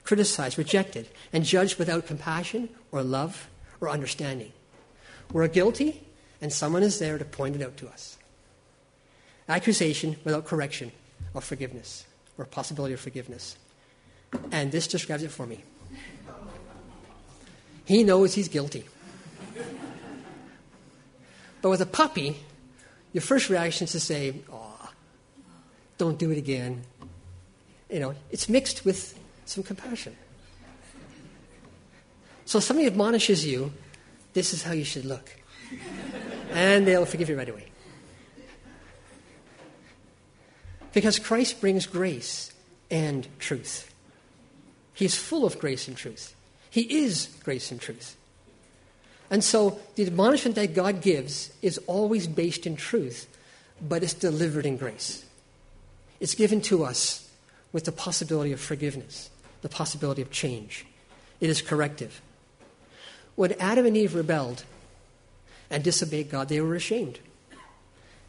criticized, 0.09 0.57
rejected, 0.57 1.07
and 1.31 1.45
judged 1.45 1.77
without 1.77 2.07
compassion 2.07 2.67
or 2.91 3.03
love 3.03 3.47
or 3.79 3.91
understanding. 3.91 4.51
We're 5.31 5.47
guilty, 5.47 6.01
and 6.41 6.51
someone 6.51 6.81
is 6.81 6.97
there 6.97 7.19
to 7.19 7.25
point 7.25 7.55
it 7.55 7.61
out 7.61 7.77
to 7.77 7.87
us. 7.87 8.17
Accusation 9.47 10.15
without 10.23 10.45
correction 10.45 10.91
or 11.35 11.41
forgiveness 11.41 12.07
or 12.39 12.45
possibility 12.45 12.95
of 12.95 12.99
forgiveness. 12.99 13.55
And 14.51 14.71
this 14.71 14.87
describes 14.87 15.21
it 15.21 15.29
for 15.29 15.45
me. 15.45 15.63
He 17.85 18.03
knows 18.03 18.33
he's 18.33 18.47
guilty. 18.47 18.85
But 21.61 21.69
with 21.69 21.81
a 21.81 21.85
puppy, 21.85 22.39
your 23.13 23.21
first 23.21 23.47
reaction 23.47 23.85
is 23.85 23.91
to 23.91 23.99
say, 23.99 24.41
"Oh, 24.51 24.89
don't 25.99 26.17
do 26.17 26.31
it 26.31 26.39
again." 26.39 26.81
You 27.91 27.99
know, 27.99 28.15
it's 28.31 28.49
mixed 28.49 28.85
with 28.85 29.18
some 29.49 29.63
compassion. 29.63 30.15
So 32.45 32.59
somebody 32.59 32.87
admonishes 32.87 33.45
you, 33.45 33.71
this 34.33 34.53
is 34.53 34.63
how 34.63 34.73
you 34.73 34.83
should 34.83 35.05
look. 35.05 35.29
And 36.51 36.87
they'll 36.87 37.05
forgive 37.05 37.29
you 37.29 37.37
right 37.37 37.49
away. 37.49 37.65
Because 40.93 41.19
Christ 41.19 41.61
brings 41.61 41.85
grace 41.85 42.51
and 42.89 43.27
truth. 43.37 43.93
He's 44.93 45.15
full 45.15 45.45
of 45.45 45.59
grace 45.59 45.87
and 45.87 45.95
truth. 45.95 46.35
He 46.69 47.03
is 47.03 47.29
grace 47.43 47.71
and 47.71 47.79
truth. 47.79 48.15
And 49.29 49.43
so 49.43 49.79
the 49.95 50.05
admonishment 50.05 50.55
that 50.55 50.73
God 50.73 51.01
gives 51.01 51.51
is 51.61 51.77
always 51.85 52.27
based 52.27 52.65
in 52.65 52.75
truth, 52.75 53.27
but 53.81 54.01
it's 54.01 54.13
delivered 54.13 54.65
in 54.65 54.77
grace. 54.77 55.23
It's 56.19 56.35
given 56.35 56.61
to 56.61 56.83
us 56.83 57.29
with 57.71 57.85
the 57.85 57.91
possibility 57.91 58.51
of 58.51 58.59
forgiveness, 58.59 59.29
the 59.61 59.69
possibility 59.69 60.21
of 60.21 60.31
change. 60.31 60.85
It 61.39 61.49
is 61.49 61.61
corrective. 61.61 62.21
When 63.35 63.53
Adam 63.53 63.85
and 63.85 63.95
Eve 63.95 64.15
rebelled 64.15 64.63
and 65.69 65.83
disobeyed 65.83 66.29
God, 66.29 66.49
they 66.49 66.61
were 66.61 66.75
ashamed 66.75 67.19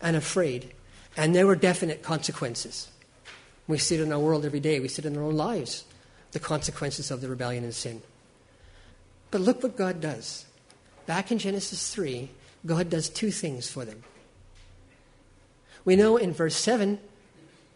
and 0.01 0.17
afraid, 0.17 0.73
and 1.17 1.35
there 1.35 1.47
were 1.47 1.57
definite 1.57 2.03
consequences. 2.03 2.89
We 3.67 3.79
see 3.79 3.97
it 3.97 4.01
in 4.01 4.13
our 4.13 4.19
world 4.19 4.45
every 4.45 4.61
day, 4.61 4.81
we 4.81 4.89
see 4.89 5.03
it 5.03 5.07
in 5.07 5.17
our 5.17 5.23
own 5.23 5.37
lives, 5.37 5.85
the 6.33 6.41
consequences 6.41 7.11
of 7.11 7.21
the 7.21 7.29
rebellion 7.29 7.65
and 7.65 7.75
sin. 7.75 8.03
But 9.31 9.41
look 9.43 9.63
what 9.63 9.77
God 9.77 10.01
does. 10.01 10.47
Back 11.07 11.31
in 11.31 11.39
Genesis 11.39 11.93
3, 11.93 12.31
God 12.67 12.91
does 12.91 13.09
two 13.09 13.31
things 13.31 13.69
for 13.69 13.85
them. 13.85 14.03
We 15.85 15.97
know 15.97 16.17
in 16.17 16.33
verse 16.33 16.57
7, 16.57 16.99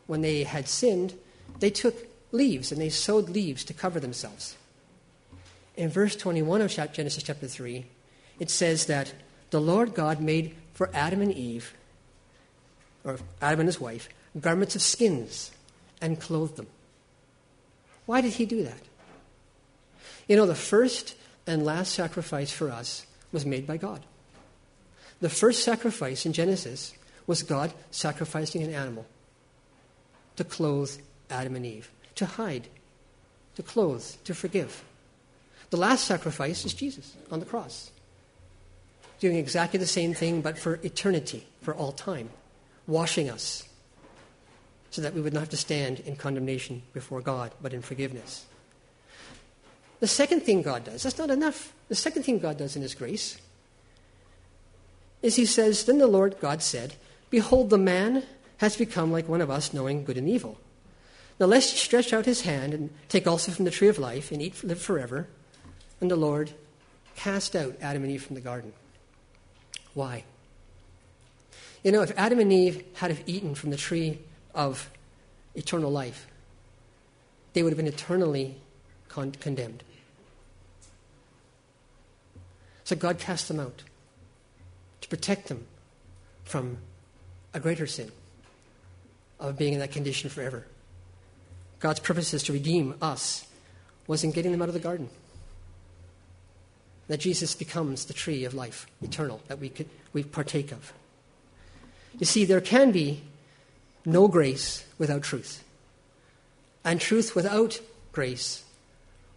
when 0.06 0.20
they 0.20 0.44
had 0.44 0.68
sinned, 0.68 1.14
they 1.61 1.70
took 1.70 2.06
leaves 2.35 2.71
and 2.73 2.81
they 2.81 2.91
sewed 2.91 3.29
leaves 3.31 3.64
to 3.64 3.73
cover 3.73 4.00
themselves. 4.00 4.57
In 5.76 5.88
verse 5.88 6.14
21 6.17 6.61
of 6.61 6.93
Genesis 6.93 7.23
chapter 7.23 7.47
3, 7.47 7.87
it 8.38 8.50
says 8.50 8.87
that 8.87 9.14
the 9.50 9.61
Lord 9.61 9.95
God 9.95 10.21
made 10.21 10.55
for 10.73 10.91
Adam 10.93 11.21
and 11.21 11.33
Eve, 11.33 11.75
or 13.05 13.19
Adam 13.41 13.61
and 13.61 13.69
his 13.69 13.81
wife, 13.81 14.09
garments 14.38 14.75
of 14.75 14.83
skins 14.83 15.53
and 16.00 16.21
clothed 16.21 16.57
them. 16.57 16.67
Why 18.07 18.21
did 18.21 18.35
he 18.35 18.45
do 18.45 18.64
that? 18.64 18.81
You 20.29 20.37
know, 20.37 20.47
the 20.47 20.55
first 20.55 21.17
and 21.47 21.64
last 21.64 21.93
sacrifice 21.93 22.50
for 22.53 22.71
us 22.71 23.07
was 23.33 23.47
made 23.47 23.67
by 23.67 23.76
God. 23.76 24.00
The 25.21 25.29
first 25.29 25.62
sacrifice 25.62 26.26
in 26.26 26.33
Genesis 26.33 26.95
was 27.26 27.43
God 27.43 27.73
sacrificing 27.91 28.62
an 28.62 28.75
animal 28.75 29.07
to 30.37 30.45
clothe 30.45 30.91
Adam 31.31 31.57
and 31.57 31.64
Eve, 31.64 31.91
to 32.16 32.26
hide, 32.26 32.68
to 33.56 33.62
clothe, 33.62 34.04
to 34.25 34.35
forgive. 34.35 34.85
The 35.71 35.76
last 35.76 36.04
sacrifice 36.04 36.64
is 36.64 36.75
Jesus 36.75 37.14
on 37.30 37.40
the 37.40 37.47
cross, 37.47 37.90
doing 39.21 39.37
exactly 39.37 39.78
the 39.78 39.87
same 39.87 40.14
thing 40.14 40.40
but 40.40 40.59
for 40.59 40.78
eternity, 40.83 41.47
for 41.62 41.75
all 41.75 41.92
time, 41.92 42.30
washing 42.87 43.30
us 43.30 43.68
so 44.94 45.02
that 45.02 45.12
we 45.12 45.21
would 45.21 45.33
not 45.33 45.40
have 45.40 45.49
to 45.50 45.56
stand 45.56 45.99
in 46.06 46.14
condemnation 46.14 46.80
before 46.92 47.21
God, 47.21 47.50
but 47.61 47.75
in 47.75 47.83
forgiveness. 47.83 48.47
The 49.99 50.06
second 50.06 50.42
thing 50.42 50.62
God 50.62 50.85
does, 50.85 51.02
that's 51.02 51.18
not 51.18 51.30
enough. 51.30 51.73
The 51.88 51.97
second 51.97 52.23
thing 52.23 52.38
God 52.38 52.59
does 52.59 52.76
in 52.76 52.83
His 52.83 52.94
grace 52.94 53.38
is 55.21 55.35
He 55.35 55.47
says, 55.47 55.85
Then 55.85 55.99
the 55.99 56.06
Lord 56.06 56.37
God 56.40 56.62
said, 56.62 56.94
Behold, 57.28 57.71
the 57.71 57.78
man 57.78 58.23
has 58.59 58.76
become 58.76 59.11
like 59.11 59.28
one 59.28 59.40
of 59.40 59.50
us, 59.50 59.75
knowing 59.75 60.04
good 60.04 60.16
and 60.16 60.28
evil. 60.28 60.61
Now 61.41 61.47
lest 61.47 61.73
he 61.73 61.79
stretch 61.79 62.12
out 62.12 62.26
his 62.26 62.43
hand 62.43 62.75
and 62.75 62.91
take 63.09 63.26
also 63.26 63.50
from 63.50 63.64
the 63.64 63.71
tree 63.71 63.88
of 63.88 63.99
life 63.99 64.31
and 64.31 64.41
eat, 64.41 64.62
live 64.62 64.81
forever. 64.81 65.29
And 66.00 66.11
the 66.11 66.17
Lord 66.17 66.53
cast 67.17 67.57
out 67.57 67.76
Adam 67.81 68.03
and 68.03 68.12
Eve 68.12 68.25
from 68.25 68.35
the 68.35 68.41
garden. 68.41 68.73
Why? 69.95 70.25
You 71.83 71.93
know, 71.93 72.03
if 72.03 72.12
Adam 72.17 72.38
and 72.38 72.53
Eve 72.53 72.85
had 72.95 73.11
have 73.11 73.23
eaten 73.26 73.55
from 73.55 73.71
the 73.71 73.76
tree 73.76 74.19
of 74.55 74.91
eternal 75.55 75.91
life, 75.91 76.26
they 77.53 77.62
would 77.62 77.71
have 77.71 77.76
been 77.76 77.87
eternally 77.87 78.57
con- 79.09 79.33
condemned. 79.33 79.83
So 82.85 82.97
God 82.97 83.19
cast 83.19 83.49
them 83.49 83.61
out 83.61 83.83
to 85.00 85.09
protect 85.09 85.49
them 85.49 85.67
from 86.45 86.79
a 87.53 87.61
greater 87.61 87.87
sin 87.87 88.11
of 89.41 89.57
being 89.57 89.75
in 89.75 89.79
that 89.79 89.93
condition 89.93 90.29
forever. 90.31 90.67
God's 91.85 92.00
purposes 92.00 92.43
to 92.45 92.55
redeem 92.55 92.95
us 93.03 93.47
was 94.07 94.25
in 94.25 94.31
getting 94.31 94.53
them 94.53 94.62
out 94.62 94.69
of 94.69 94.75
the 94.75 94.81
garden. 94.81 95.11
That 97.09 97.21
Jesus 97.21 97.55
becomes 97.55 98.07
the 98.07 98.14
tree 98.14 98.47
of 98.47 98.55
life, 98.55 98.87
eternal, 99.03 99.43
that 99.49 99.59
we, 99.59 99.69
could, 99.69 99.91
we 100.14 100.23
partake 100.23 100.73
of. 100.73 100.95
You 102.19 102.25
see, 102.25 102.47
there 102.47 102.62
can 102.62 102.91
be 102.91 103.21
no 104.07 104.29
grace 104.29 104.87
without 104.97 105.23
truth. 105.23 105.62
And 106.87 107.03
truth 107.03 107.37
without 107.37 107.79
grace 108.12 108.64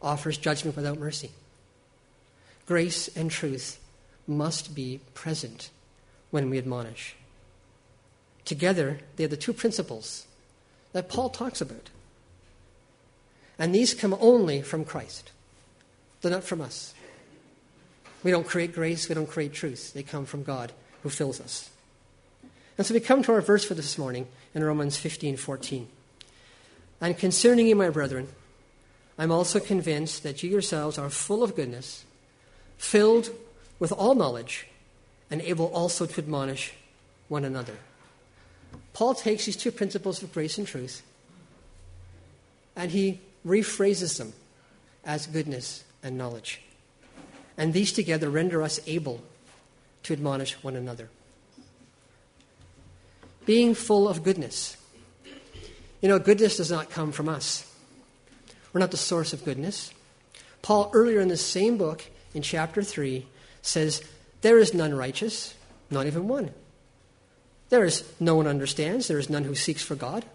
offers 0.02 0.38
judgment 0.38 0.78
without 0.78 1.00
mercy. 1.00 1.32
Grace 2.66 3.10
and 3.10 3.30
truth 3.30 3.78
must 4.26 4.74
be 4.74 5.02
present 5.14 5.70
when 6.32 6.50
we 6.50 6.58
admonish. 6.58 7.14
Together, 8.46 9.00
they 9.18 9.26
are 9.26 9.28
the 9.28 9.36
two 9.36 9.52
principles 9.52 10.28
that 10.94 11.10
Paul 11.10 11.30
talks 11.30 11.60
about. 11.60 11.90
And 13.60 13.74
these 13.74 13.94
come 13.94 14.16
only 14.20 14.62
from 14.62 14.86
Christ, 14.86 15.32
they're 16.22 16.32
not 16.32 16.44
from 16.44 16.62
us. 16.62 16.94
We 18.24 18.32
don't 18.32 18.48
create 18.48 18.74
grace, 18.74 19.08
we 19.08 19.16
don't 19.16 19.30
create 19.30 19.54
truth. 19.54 19.94
They 19.94 20.04
come 20.04 20.26
from 20.26 20.44
God 20.44 20.72
who 21.04 21.10
fills 21.10 21.40
us. 21.40 21.70
And 22.78 22.86
so 22.86 22.94
we 22.94 23.00
come 23.00 23.24
to 23.24 23.32
our 23.32 23.42
verse 23.42 23.64
for 23.64 23.74
this 23.74 23.98
morning 23.98 24.28
in 24.54 24.64
Romans 24.64 24.98
15 24.98 25.38
14. 25.38 25.88
And 27.00 27.18
concerning 27.18 27.68
you, 27.68 27.76
my 27.76 27.90
brethren, 27.90 28.28
I'm 29.20 29.32
also 29.32 29.60
convinced 29.60 30.24
that 30.24 30.44
you 30.44 30.50
yourselves 30.50 30.98
are 30.98 31.10
full 31.10 31.44
of 31.44 31.56
goodness, 31.56 32.06
filled 32.78 33.30
with 33.80 33.92
all 33.92 34.16
knowledge, 34.16 34.68
and 35.30 35.42
able 35.42 35.68
also 35.68 36.06
to 36.06 36.22
admonish 36.22 36.74
one 37.28 37.46
another. 37.46 37.78
Paul 38.94 39.14
takes 39.14 39.46
these 39.46 39.56
two 39.56 39.72
principles 39.72 40.24
of 40.24 40.34
grace 40.34 40.58
and 40.58 40.68
truth 40.68 41.04
and 42.78 42.92
he 42.92 43.20
rephrases 43.46 44.18
them 44.18 44.34
as 45.06 45.28
goodness 45.28 45.84
and 46.04 46.18
knowledge. 46.18 46.62
And 47.58 47.74
these 47.74 47.92
together 47.92 48.30
render 48.30 48.62
us 48.62 48.80
able 48.86 49.22
to 50.04 50.14
admonish 50.14 50.54
one 50.64 50.76
another. 50.76 51.10
Being 53.46 53.74
full 53.74 54.08
of 54.08 54.24
goodness. 54.24 54.78
You 56.02 56.10
know, 56.10 56.20
goodness 56.20 56.58
does 56.58 56.70
not 56.70 56.90
come 56.90 57.12
from 57.12 57.28
us. 57.28 57.66
We're 58.72 58.80
not 58.80 58.92
the 58.92 58.98
source 58.98 59.34
of 59.34 59.44
goodness. 59.44 59.92
Paul, 60.62 60.92
earlier 60.94 61.20
in 61.20 61.30
the 61.30 61.38
same 61.38 61.78
book, 61.78 62.04
in 62.34 62.42
chapter 62.42 62.84
3, 62.84 63.26
says, 63.62 64.04
There 64.42 64.60
is 64.60 64.74
none 64.74 64.94
righteous, 64.94 65.56
not 65.90 66.06
even 66.06 66.28
one. 66.28 66.52
There 67.70 67.84
is 67.84 68.10
no 68.20 68.36
one 68.36 68.48
understands, 68.48 69.08
there 69.08 69.20
is 69.20 69.30
none 69.30 69.44
who 69.44 69.56
seeks 69.56 69.82
for 69.82 69.96
God. 69.96 70.26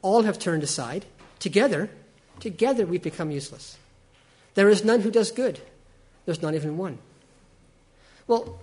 All 0.00 0.22
have 0.22 0.38
turned 0.38 0.62
aside. 0.62 1.04
Together, 1.38 1.90
together 2.40 2.86
we've 2.86 3.02
become 3.02 3.30
useless. 3.30 3.76
There 4.54 4.68
is 4.68 4.84
none 4.84 5.00
who 5.00 5.10
does 5.10 5.30
good. 5.30 5.60
There's 6.24 6.42
not 6.42 6.54
even 6.54 6.76
one. 6.76 6.98
Well, 8.26 8.60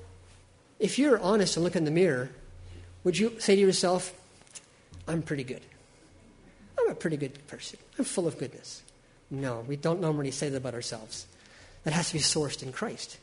if 0.80 0.98
you're 0.98 1.20
honest 1.20 1.58
and 1.58 1.64
look 1.64 1.76
in 1.76 1.86
the 1.86 1.92
mirror, 1.92 2.30
would 3.04 3.18
you 3.18 3.40
say 3.40 3.56
to 3.56 3.62
yourself, 3.62 4.14
I'm 5.08 5.22
pretty 5.22 5.44
good? 5.44 5.62
I'm 6.78 6.90
a 6.90 6.96
pretty 6.96 7.18
good 7.18 7.46
person. 7.48 7.80
I'm 7.98 8.06
full 8.06 8.28
of 8.28 8.38
goodness. 8.38 8.84
No, 9.30 9.66
we 9.68 9.76
don't 9.76 10.02
normally 10.02 10.32
say 10.32 10.50
that 10.50 10.58
about 10.58 10.74
ourselves. 10.74 11.26
That 11.84 11.94
has 11.94 12.08
to 12.08 12.14
be 12.14 12.20
sourced 12.20 12.64
in 12.64 12.72
Christ. 12.72 13.18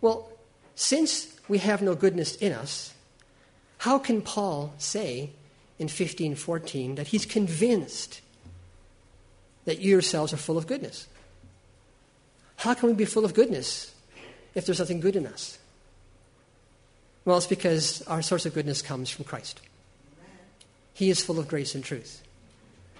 Well, 0.00 0.28
since 0.74 1.34
we 1.48 1.58
have 1.58 1.82
no 1.82 1.94
goodness 1.94 2.36
in 2.36 2.52
us, 2.52 2.92
how 3.78 3.98
can 3.98 4.22
Paul 4.22 4.74
say 4.78 5.30
in 5.78 5.86
1514 5.86 6.96
that 6.96 7.08
he's 7.08 7.26
convinced 7.26 8.20
that 9.64 9.80
you 9.80 9.90
yourselves 9.90 10.32
are 10.32 10.38
full 10.38 10.58
of 10.58 10.66
goodness? 10.66 11.06
How 12.56 12.74
can 12.74 12.88
we 12.88 12.94
be 12.94 13.04
full 13.04 13.24
of 13.24 13.34
goodness 13.34 13.94
if 14.54 14.66
there's 14.66 14.78
nothing 14.78 15.00
good 15.00 15.16
in 15.16 15.26
us? 15.26 15.58
Well, 17.24 17.38
it's 17.38 17.46
because 17.46 18.02
our 18.02 18.22
source 18.22 18.46
of 18.46 18.54
goodness 18.54 18.82
comes 18.82 19.10
from 19.10 19.24
Christ. 19.24 19.60
He 20.92 21.10
is 21.10 21.24
full 21.24 21.38
of 21.38 21.48
grace 21.48 21.74
and 21.74 21.82
truth. 21.82 22.22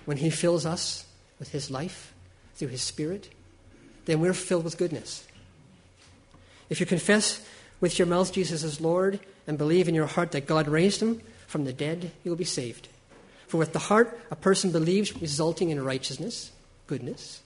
When 0.04 0.16
He 0.16 0.30
fills 0.30 0.66
us 0.66 1.06
with 1.38 1.50
His 1.50 1.70
life 1.70 2.12
through 2.56 2.68
His 2.68 2.82
Spirit, 2.82 3.28
then 4.06 4.20
we're 4.20 4.34
filled 4.34 4.64
with 4.64 4.78
goodness. 4.78 5.26
If 6.68 6.80
you 6.80 6.86
confess 6.86 7.46
with 7.80 7.98
your 7.98 8.06
mouth 8.06 8.32
Jesus 8.32 8.64
is 8.64 8.80
Lord 8.80 9.20
and 9.46 9.58
believe 9.58 9.88
in 9.88 9.94
your 9.94 10.06
heart 10.06 10.32
that 10.32 10.46
God 10.46 10.68
raised 10.68 11.02
him 11.02 11.20
from 11.46 11.64
the 11.64 11.72
dead, 11.72 12.10
you 12.22 12.30
will 12.30 12.36
be 12.36 12.44
saved. 12.44 12.88
For 13.54 13.58
with 13.58 13.72
the 13.72 13.78
heart 13.78 14.18
a 14.32 14.34
person 14.34 14.72
believes, 14.72 15.16
resulting 15.22 15.70
in 15.70 15.80
righteousness, 15.80 16.50
goodness, 16.88 17.40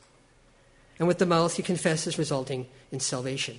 and 0.99 1.07
with 1.07 1.19
the 1.19 1.27
mouth 1.27 1.55
he 1.55 1.63
confesses, 1.63 2.19
resulting 2.19 2.67
in 2.91 2.99
salvation. 2.99 3.59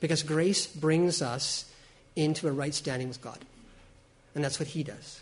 Because 0.00 0.22
grace 0.22 0.66
brings 0.66 1.20
us 1.20 1.70
into 2.16 2.48
a 2.48 2.52
right 2.52 2.72
standing 2.72 3.08
with 3.08 3.20
God. 3.20 3.38
And 4.34 4.42
that's 4.42 4.58
what 4.58 4.68
he 4.68 4.82
does. 4.82 5.20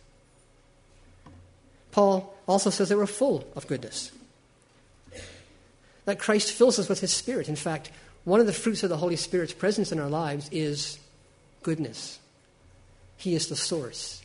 Paul 1.90 2.32
also 2.46 2.70
says 2.70 2.90
that 2.90 2.96
we're 2.96 3.06
full 3.06 3.44
of 3.56 3.66
goodness. 3.66 4.12
That 6.04 6.20
Christ 6.20 6.52
fills 6.52 6.78
us 6.78 6.88
with 6.88 7.00
his 7.00 7.12
Spirit. 7.12 7.48
In 7.48 7.56
fact, 7.56 7.90
one 8.22 8.38
of 8.38 8.46
the 8.46 8.52
fruits 8.52 8.84
of 8.84 8.88
the 8.88 8.98
Holy 8.98 9.16
Spirit's 9.16 9.52
presence 9.52 9.90
in 9.90 9.98
our 9.98 10.08
lives 10.08 10.48
is 10.52 11.00
goodness. 11.64 12.20
He 13.16 13.34
is 13.34 13.48
the 13.48 13.56
source. 13.56 14.22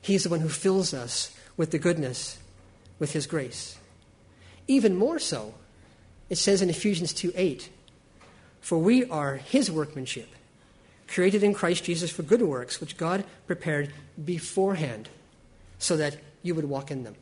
He's 0.00 0.24
the 0.24 0.30
one 0.30 0.40
who 0.40 0.48
fills 0.48 0.94
us 0.94 1.33
with 1.56 1.70
the 1.70 1.78
goodness, 1.78 2.38
with 2.98 3.12
his 3.12 3.26
grace. 3.26 3.78
Even 4.66 4.96
more 4.96 5.18
so, 5.18 5.54
it 6.30 6.38
says 6.38 6.62
in 6.62 6.70
Ephesians 6.70 7.12
2 7.12 7.32
8, 7.34 7.68
For 8.60 8.78
we 8.78 9.04
are 9.06 9.36
his 9.36 9.70
workmanship, 9.70 10.28
created 11.06 11.42
in 11.42 11.54
Christ 11.54 11.84
Jesus 11.84 12.10
for 12.10 12.22
good 12.22 12.42
works, 12.42 12.80
which 12.80 12.96
God 12.96 13.24
prepared 13.46 13.92
beforehand 14.22 15.08
so 15.78 15.96
that 15.96 16.16
you 16.42 16.54
would 16.54 16.64
walk 16.64 16.90
in 16.90 17.04
them. 17.04 17.14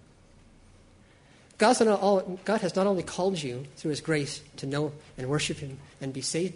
God 1.58 1.76
has 1.76 2.74
not 2.74 2.86
only 2.86 3.02
called 3.02 3.40
you 3.40 3.66
through 3.76 3.90
his 3.90 4.00
grace 4.00 4.40
to 4.56 4.66
know 4.66 4.92
and 5.16 5.28
worship 5.28 5.58
him 5.58 5.78
and 6.00 6.12
be 6.12 6.20
saved 6.20 6.54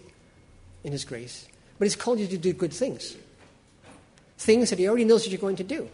in 0.83 0.93
his 0.93 1.05
grace, 1.05 1.47
but 1.79 1.85
he's 1.85 1.97
called 1.97 2.19
you 2.19 2.27
to 2.27 2.39
do 2.39 2.53
good 2.53 2.73
things. 2.73 3.17
Things 4.39 4.71
that 4.71 4.79
he 4.79 4.89
already 4.89 5.05
knows 5.05 5.25
that 5.25 5.31
you're 5.31 5.41
going 5.41 5.57
to 5.57 5.65
do. 5.65 5.89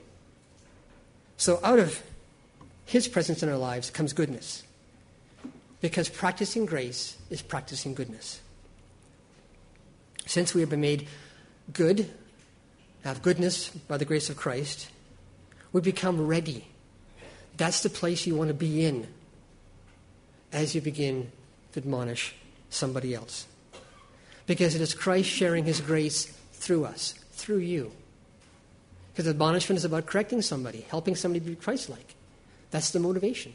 So 1.43 1.59
out 1.65 1.81
of 1.81 2.01
his 2.87 3.09
presence 3.09 3.43
in 3.43 3.49
our 3.49 3.57
lives 3.57 3.91
comes 3.91 4.13
goodness. 4.13 4.63
Because 5.81 6.09
practicing 6.09 6.67
grace 6.67 7.17
is 7.31 7.43
practicing 7.43 7.95
goodness. 7.95 8.41
Since 10.25 10.55
we 10.55 10.61
have 10.61 10.71
been 10.71 10.81
made 10.81 11.09
good, 11.73 12.09
have 13.03 13.23
goodness 13.23 13.71
by 13.71 13.97
the 13.97 14.05
grace 14.05 14.31
of 14.31 14.37
Christ, 14.37 14.89
we 15.73 15.81
become 15.81 16.29
ready. 16.29 16.69
That's 17.57 17.83
the 17.83 17.91
place 17.91 18.25
you 18.25 18.37
want 18.37 18.47
to 18.47 18.55
be 18.55 18.85
in 18.85 19.09
as 20.53 20.77
you 20.77 20.81
begin 20.81 21.33
to 21.73 21.81
admonish 21.81 22.37
somebody 22.71 23.17
else. 23.17 23.49
Because 24.47 24.77
it 24.77 24.81
is 24.81 24.95
Christ 24.95 25.29
sharing 25.29 25.65
his 25.65 25.81
grace 25.81 26.27
through 26.53 26.85
us, 26.85 27.15
through 27.33 27.59
you. 27.59 27.91
Because 29.13 29.29
admonishment 29.29 29.79
is 29.79 29.85
about 29.85 30.07
correcting 30.07 30.43
somebody, 30.43 30.87
helping 30.89 31.15
somebody 31.15 31.45
be 31.45 31.55
Christ 31.55 31.89
like. 31.89 32.15
That's 32.71 32.91
the 32.91 33.01
motivation. 33.01 33.53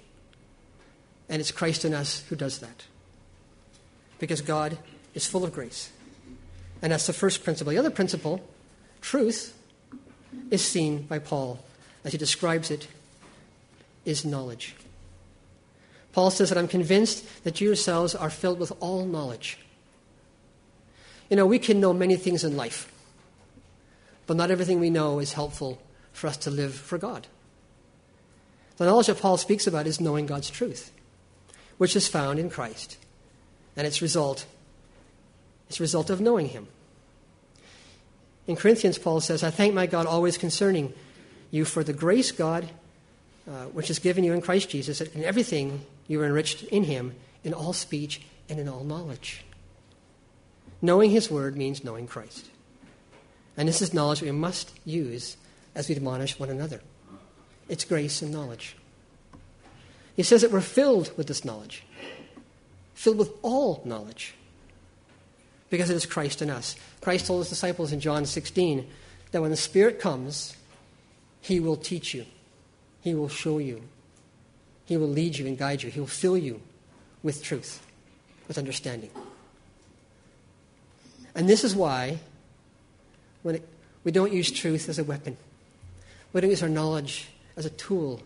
And 1.29 1.39
it's 1.39 1.51
Christ 1.51 1.83
in 1.83 1.93
us 1.93 2.23
who 2.29 2.35
does 2.35 2.59
that. 2.59 2.85
Because 4.19 4.41
God 4.41 4.77
is 5.13 5.25
full 5.25 5.43
of 5.43 5.53
grace. 5.53 5.91
And 6.81 6.91
that's 6.91 7.07
the 7.07 7.13
first 7.13 7.43
principle. 7.43 7.71
The 7.71 7.79
other 7.79 7.89
principle, 7.89 8.41
truth, 9.01 9.57
is 10.51 10.63
seen 10.63 11.03
by 11.03 11.19
Paul 11.19 11.59
as 12.07 12.13
he 12.13 12.17
describes 12.17 12.71
it, 12.71 12.87
is 14.05 14.23
knowledge. 14.23 14.75
Paul 16.13 16.31
says 16.31 16.49
that 16.49 16.57
I'm 16.57 16.67
convinced 16.67 17.43
that 17.43 17.59
you 17.59 17.67
yourselves 17.67 18.15
are 18.15 18.29
filled 18.29 18.59
with 18.59 18.71
all 18.79 19.05
knowledge. 19.05 19.57
You 21.29 21.35
know, 21.35 21.45
we 21.45 21.59
can 21.59 21.81
know 21.81 21.91
many 21.91 22.15
things 22.15 22.45
in 22.45 22.55
life, 22.55 22.89
but 24.27 24.37
not 24.37 24.51
everything 24.51 24.79
we 24.79 24.89
know 24.89 25.19
is 25.19 25.33
helpful 25.33 25.81
for 26.11 26.27
us 26.27 26.37
to 26.37 26.51
live 26.51 26.75
for 26.75 26.97
God. 26.97 27.27
The 28.77 28.85
knowledge 28.85 29.07
that 29.07 29.19
Paul 29.19 29.37
speaks 29.37 29.65
about 29.65 29.87
is 29.87 29.99
knowing 29.99 30.27
God's 30.27 30.49
truth 30.49 30.91
which 31.77 31.95
is 31.95 32.07
found 32.07 32.39
in 32.39 32.49
Christ. 32.49 32.97
And 33.75 33.85
its 33.85 34.01
result 34.01 34.45
is 35.69 35.79
a 35.79 35.83
result 35.83 36.09
of 36.09 36.19
knowing 36.19 36.49
him. 36.49 36.67
In 38.47 38.55
Corinthians, 38.55 38.97
Paul 38.97 39.19
says, 39.21 39.43
I 39.43 39.51
thank 39.51 39.73
my 39.73 39.85
God 39.85 40.05
always 40.05 40.37
concerning 40.37 40.93
you 41.51 41.65
for 41.65 41.83
the 41.83 41.93
grace 41.93 42.31
God 42.31 42.69
uh, 43.47 43.65
which 43.67 43.89
is 43.89 43.99
given 43.99 44.23
you 44.23 44.33
in 44.33 44.41
Christ 44.41 44.69
Jesus, 44.69 44.99
in 44.99 45.23
everything 45.23 45.85
you 46.07 46.21
are 46.21 46.25
enriched 46.25 46.63
in 46.63 46.83
him, 46.83 47.13
in 47.43 47.53
all 47.53 47.73
speech 47.73 48.21
and 48.49 48.59
in 48.59 48.67
all 48.67 48.83
knowledge. 48.83 49.45
Knowing 50.81 51.11
his 51.11 51.31
word 51.31 51.55
means 51.55 51.83
knowing 51.83 52.07
Christ. 52.07 52.49
And 53.57 53.67
this 53.67 53.81
is 53.81 53.93
knowledge 53.93 54.21
we 54.21 54.31
must 54.31 54.71
use 54.85 55.35
as 55.73 55.89
we 55.89 55.95
admonish 55.95 56.39
one 56.39 56.49
another. 56.49 56.81
It's 57.67 57.83
grace 57.83 58.21
and 58.21 58.31
knowledge. 58.31 58.77
He 60.15 60.23
says 60.23 60.41
that 60.41 60.51
we're 60.51 60.61
filled 60.61 61.15
with 61.17 61.27
this 61.27 61.43
knowledge, 61.43 61.83
filled 62.93 63.17
with 63.17 63.31
all 63.41 63.81
knowledge, 63.83 64.35
because 65.69 65.89
it 65.89 65.95
is 65.95 66.05
Christ 66.05 66.41
in 66.41 66.49
us. 66.49 66.75
Christ 67.01 67.27
told 67.27 67.41
his 67.41 67.49
disciples 67.49 67.91
in 67.91 67.99
John 67.99 68.25
16 68.25 68.87
that 69.31 69.41
when 69.41 69.51
the 69.51 69.57
Spirit 69.57 69.99
comes, 69.99 70.55
he 71.41 71.59
will 71.59 71.75
teach 71.75 72.13
you, 72.13 72.25
he 73.01 73.13
will 73.13 73.29
show 73.29 73.57
you, 73.57 73.83
he 74.85 74.97
will 74.97 75.09
lead 75.09 75.37
you 75.37 75.45
and 75.45 75.57
guide 75.57 75.83
you, 75.83 75.89
he 75.89 75.99
will 75.99 76.07
fill 76.07 76.37
you 76.37 76.61
with 77.21 77.43
truth, 77.43 77.85
with 78.47 78.57
understanding. 78.57 79.11
And 81.35 81.47
this 81.47 81.63
is 81.63 81.75
why 81.75 82.19
when 83.47 83.55
it, 83.55 83.67
we 84.03 84.11
don't 84.11 84.33
use 84.33 84.51
truth 84.51 84.89
as 84.89 84.99
a 84.99 85.05
weapon, 85.05 85.37
we 86.33 86.41
don't 86.41 86.49
use 86.49 86.61
our 86.61 86.67
knowledge 86.67 87.29
as 87.55 87.65
a 87.65 87.69
tool 87.69 88.21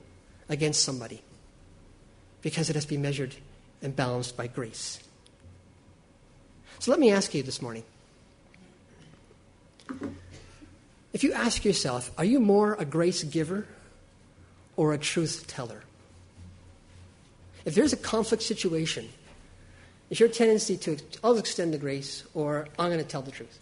against 0.50 0.84
somebody 0.84 1.22
because 2.42 2.72
it 2.72 2.74
has 2.74 2.86
to 2.86 2.90
be 2.90 2.98
measured 2.98 3.36
and 3.84 3.96
balanced 3.96 4.36
by 4.36 4.48
grace. 4.48 5.00
So 6.80 6.90
let 6.90 7.00
me 7.00 7.12
ask 7.12 7.36
you 7.36 7.44
this 7.44 7.62
morning. 7.62 7.84
If 11.14 11.24
you 11.24 11.34
ask 11.34 11.64
yourself, 11.64 12.10
are 12.18 12.26
you 12.26 12.40
more 12.40 12.74
a 12.80 12.86
grace 12.86 13.24
giver 13.24 13.68
or 14.76 14.92
a 14.92 14.98
truth 14.98 15.46
teller? 15.46 15.84
If 17.64 17.76
there's 17.76 17.94
a 17.94 17.98
conflict 17.98 18.42
situation, 18.42 19.08
is 20.10 20.20
your 20.20 20.30
tendency 20.30 20.78
to, 20.78 20.98
I'll 21.24 21.38
extend 21.38 21.76
the 21.76 21.78
grace 21.78 22.24
or 22.34 22.68
I'm 22.80 22.90
going 22.90 22.98
to 22.98 23.06
tell 23.06 23.22
the 23.22 23.30
truth? 23.30 23.60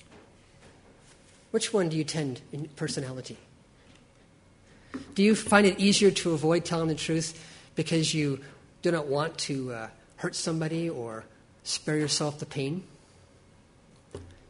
Which 1.51 1.73
one 1.73 1.89
do 1.89 1.97
you 1.97 2.03
tend 2.03 2.41
in 2.51 2.67
personality? 2.69 3.37
Do 5.15 5.23
you 5.23 5.35
find 5.35 5.65
it 5.65 5.79
easier 5.79 6.11
to 6.11 6.33
avoid 6.33 6.65
telling 6.65 6.87
the 6.87 6.95
truth 6.95 7.43
because 7.75 8.13
you 8.13 8.39
do 8.81 8.91
not 8.91 9.07
want 9.07 9.37
to 9.39 9.71
uh, 9.71 9.87
hurt 10.17 10.35
somebody 10.35 10.89
or 10.89 11.25
spare 11.63 11.97
yourself 11.97 12.39
the 12.39 12.45
pain? 12.45 12.83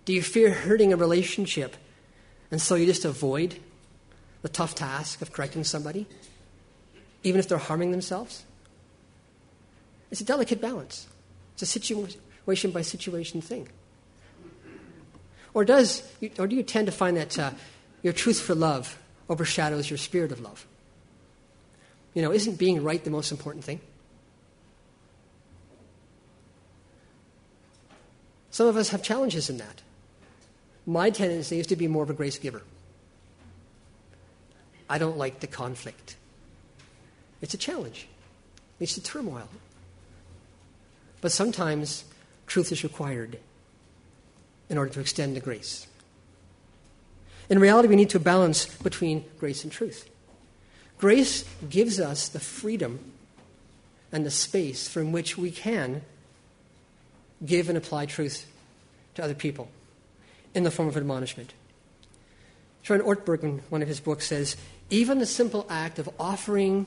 Do 0.06 0.14
you 0.14 0.22
fear 0.22 0.52
hurting 0.52 0.94
a 0.94 0.98
relationship 0.98 1.76
and 2.52 2.62
so 2.62 2.76
you 2.76 2.86
just 2.86 3.06
avoid 3.06 3.60
the 4.42 4.50
tough 4.50 4.76
task 4.76 5.22
of 5.22 5.32
correcting 5.32 5.64
somebody, 5.64 6.08
even 7.24 7.40
if 7.40 7.48
they're 7.48 7.58
harming 7.58 7.92
themselves? 7.92 8.44
It's 10.12 10.22
a 10.22 10.26
delicate 10.26 10.60
balance. 10.60 11.08
It's 11.54 11.62
a 11.62 11.66
situation 11.66 12.72
by 12.72 12.82
situation 12.82 13.42
thing. 13.42 13.70
Or 15.54 15.66
does 15.66 16.04
or 16.38 16.48
do 16.48 16.56
you 16.56 16.64
tend 16.64 16.86
to 16.88 16.92
find 16.92 17.18
that 17.18 17.38
uh, 17.38 17.52
your 18.04 18.14
truth 18.14 18.40
for 18.40 18.56
love 18.56 18.98
overshadows 19.30 19.90
your 19.90 19.98
spirit 19.98 20.32
of 20.32 20.40
love? 20.42 20.66
You 22.14 22.22
know, 22.22 22.32
isn't 22.32 22.58
being 22.58 22.84
right 22.84 23.04
the 23.04 23.10
most 23.10 23.32
important 23.32 23.64
thing? 23.64 23.80
Some 28.52 28.68
of 28.68 28.76
us 28.76 28.90
have 28.90 29.04
challenges 29.04 29.50
in 29.50 29.58
that. 29.58 29.82
My 30.86 31.10
tendency 31.10 31.60
is 31.60 31.68
to 31.68 31.76
be 31.76 31.88
more 31.88 32.04
of 32.04 32.10
a 32.10 32.14
grace 32.14 32.38
giver. 32.38 32.64
I 34.90 34.98
don't 34.98 35.18
like 35.18 35.40
the 35.40 35.48
conflict. 35.48 36.16
It's 37.42 37.54
a 37.54 37.58
challenge, 37.58 38.08
it's 38.80 38.98
a 38.98 39.02
turmoil. 39.02 39.48
But 41.22 41.32
sometimes 41.32 42.06
truth 42.48 42.72
is 42.72 42.84
required 42.84 43.40
in 44.70 44.78
order 44.78 44.92
to 44.94 45.00
extend 45.00 45.36
the 45.36 45.40
grace. 45.40 45.88
In 47.50 47.60
reality, 47.60 47.88
we 47.88 47.96
need 47.96 48.12
to 48.12 48.20
balance 48.20 48.66
between 48.78 49.26
grace 49.40 49.64
and 49.64 49.72
truth. 49.72 50.08
Grace 51.00 51.46
gives 51.70 52.00
us 52.00 52.30
the 52.30 52.40
freedom 52.40 53.00
and 54.12 54.26
the 54.26 54.32
space 54.32 54.88
from 54.88 55.12
which 55.12 55.38
we 55.38 55.50
can 55.50 56.02
give 57.46 57.70
and 57.70 57.78
apply 57.78 58.06
truth 58.06 58.46
to 59.16 59.24
other 59.24 59.34
people 59.34 59.70
in 60.54 60.64
the 60.64 60.72
form 60.72 60.88
of 60.88 60.98
admonishment. 60.98 61.54
John 62.84 63.02
Ortberg, 63.02 63.44
in 63.44 63.62
one 63.70 63.82
of 63.82 63.88
his 63.88 64.00
books, 64.00 64.28
says 64.28 64.56
even 64.90 65.20
the 65.20 65.26
simple 65.26 65.66
act 65.70 66.00
of 66.00 66.10
offering 66.20 66.86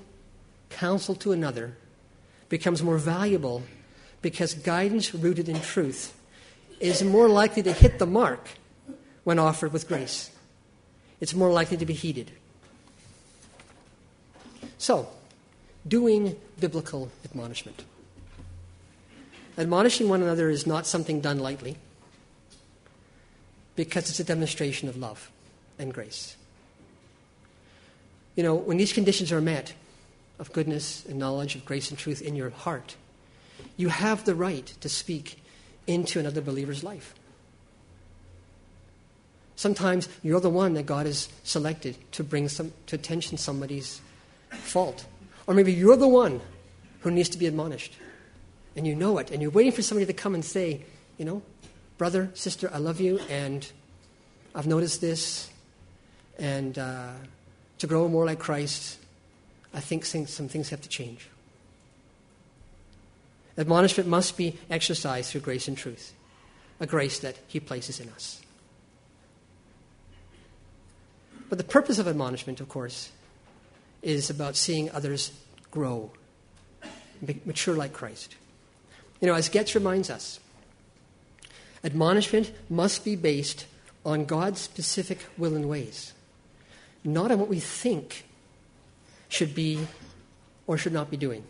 counsel 0.70 1.14
to 1.16 1.32
another 1.32 1.76
becomes 2.48 2.82
more 2.82 2.98
valuable 2.98 3.62
because 4.20 4.54
guidance 4.54 5.14
rooted 5.14 5.48
in 5.48 5.60
truth 5.60 6.14
is 6.82 7.02
more 7.02 7.28
likely 7.28 7.62
to 7.62 7.72
hit 7.72 7.98
the 7.98 8.06
mark 8.06 8.48
when 9.24 9.38
offered 9.38 9.72
with 9.72 9.86
grace. 9.86 10.30
It's 11.20 11.34
more 11.34 11.52
likely 11.52 11.76
to 11.76 11.86
be 11.86 11.92
heeded. 11.92 12.32
So, 14.78 15.08
doing 15.86 16.36
biblical 16.58 17.10
admonishment. 17.24 17.84
Admonishing 19.56 20.08
one 20.08 20.22
another 20.22 20.50
is 20.50 20.66
not 20.66 20.86
something 20.86 21.20
done 21.20 21.38
lightly 21.38 21.76
because 23.76 24.10
it's 24.10 24.18
a 24.18 24.24
demonstration 24.24 24.88
of 24.88 24.96
love 24.96 25.30
and 25.78 25.94
grace. 25.94 26.36
You 28.34 28.42
know, 28.42 28.54
when 28.54 28.76
these 28.76 28.92
conditions 28.92 29.30
are 29.30 29.40
met, 29.40 29.74
of 30.38 30.52
goodness 30.52 31.04
and 31.06 31.18
knowledge 31.18 31.54
of 31.54 31.64
grace 31.64 31.90
and 31.90 31.98
truth 31.98 32.20
in 32.20 32.34
your 32.34 32.50
heart, 32.50 32.96
you 33.76 33.88
have 33.88 34.24
the 34.24 34.34
right 34.34 34.66
to 34.80 34.88
speak 34.88 35.41
into 35.86 36.20
another 36.20 36.40
believer's 36.40 36.84
life. 36.84 37.14
Sometimes 39.56 40.08
you're 40.22 40.40
the 40.40 40.50
one 40.50 40.74
that 40.74 40.86
God 40.86 41.06
has 41.06 41.28
selected 41.44 41.96
to 42.12 42.24
bring 42.24 42.48
some, 42.48 42.72
to 42.86 42.96
attention 42.96 43.38
somebody's 43.38 44.00
fault. 44.50 45.06
Or 45.46 45.54
maybe 45.54 45.72
you're 45.72 45.96
the 45.96 46.08
one 46.08 46.40
who 47.00 47.10
needs 47.10 47.28
to 47.30 47.38
be 47.38 47.46
admonished. 47.46 47.96
And 48.74 48.86
you 48.86 48.96
know 48.96 49.18
it. 49.18 49.30
And 49.30 49.42
you're 49.42 49.50
waiting 49.50 49.72
for 49.72 49.82
somebody 49.82 50.06
to 50.06 50.12
come 50.12 50.34
and 50.34 50.44
say, 50.44 50.82
you 51.18 51.24
know, 51.24 51.42
brother, 51.98 52.30
sister, 52.34 52.70
I 52.72 52.78
love 52.78 53.00
you, 53.00 53.20
and 53.28 53.70
I've 54.54 54.66
noticed 54.66 55.00
this. 55.00 55.50
And 56.38 56.78
uh, 56.78 57.10
to 57.78 57.86
grow 57.86 58.08
more 58.08 58.24
like 58.24 58.38
Christ, 58.38 58.98
I 59.74 59.80
think 59.80 60.04
some 60.04 60.26
things 60.26 60.70
have 60.70 60.80
to 60.80 60.88
change. 60.88 61.28
Admonishment 63.58 64.08
must 64.08 64.36
be 64.36 64.58
exercised 64.70 65.30
through 65.30 65.42
grace 65.42 65.68
and 65.68 65.76
truth, 65.76 66.14
a 66.80 66.86
grace 66.86 67.18
that 67.18 67.36
He 67.48 67.60
places 67.60 68.00
in 68.00 68.08
us. 68.10 68.40
But 71.48 71.58
the 71.58 71.64
purpose 71.64 71.98
of 71.98 72.08
admonishment, 72.08 72.60
of 72.60 72.68
course, 72.70 73.10
is 74.00 74.30
about 74.30 74.56
seeing 74.56 74.90
others 74.90 75.32
grow, 75.70 76.10
mature 77.44 77.76
like 77.76 77.92
Christ. 77.92 78.36
You 79.20 79.28
know, 79.28 79.34
as 79.34 79.50
Getz 79.50 79.74
reminds 79.74 80.08
us, 80.08 80.40
admonishment 81.84 82.52
must 82.70 83.04
be 83.04 83.16
based 83.16 83.66
on 84.04 84.24
God's 84.24 84.60
specific 84.60 85.18
will 85.36 85.54
and 85.54 85.68
ways, 85.68 86.14
not 87.04 87.30
on 87.30 87.38
what 87.38 87.48
we 87.48 87.60
think 87.60 88.24
should 89.28 89.54
be 89.54 89.86
or 90.66 90.78
should 90.78 90.92
not 90.92 91.10
be 91.10 91.16
doing. 91.16 91.44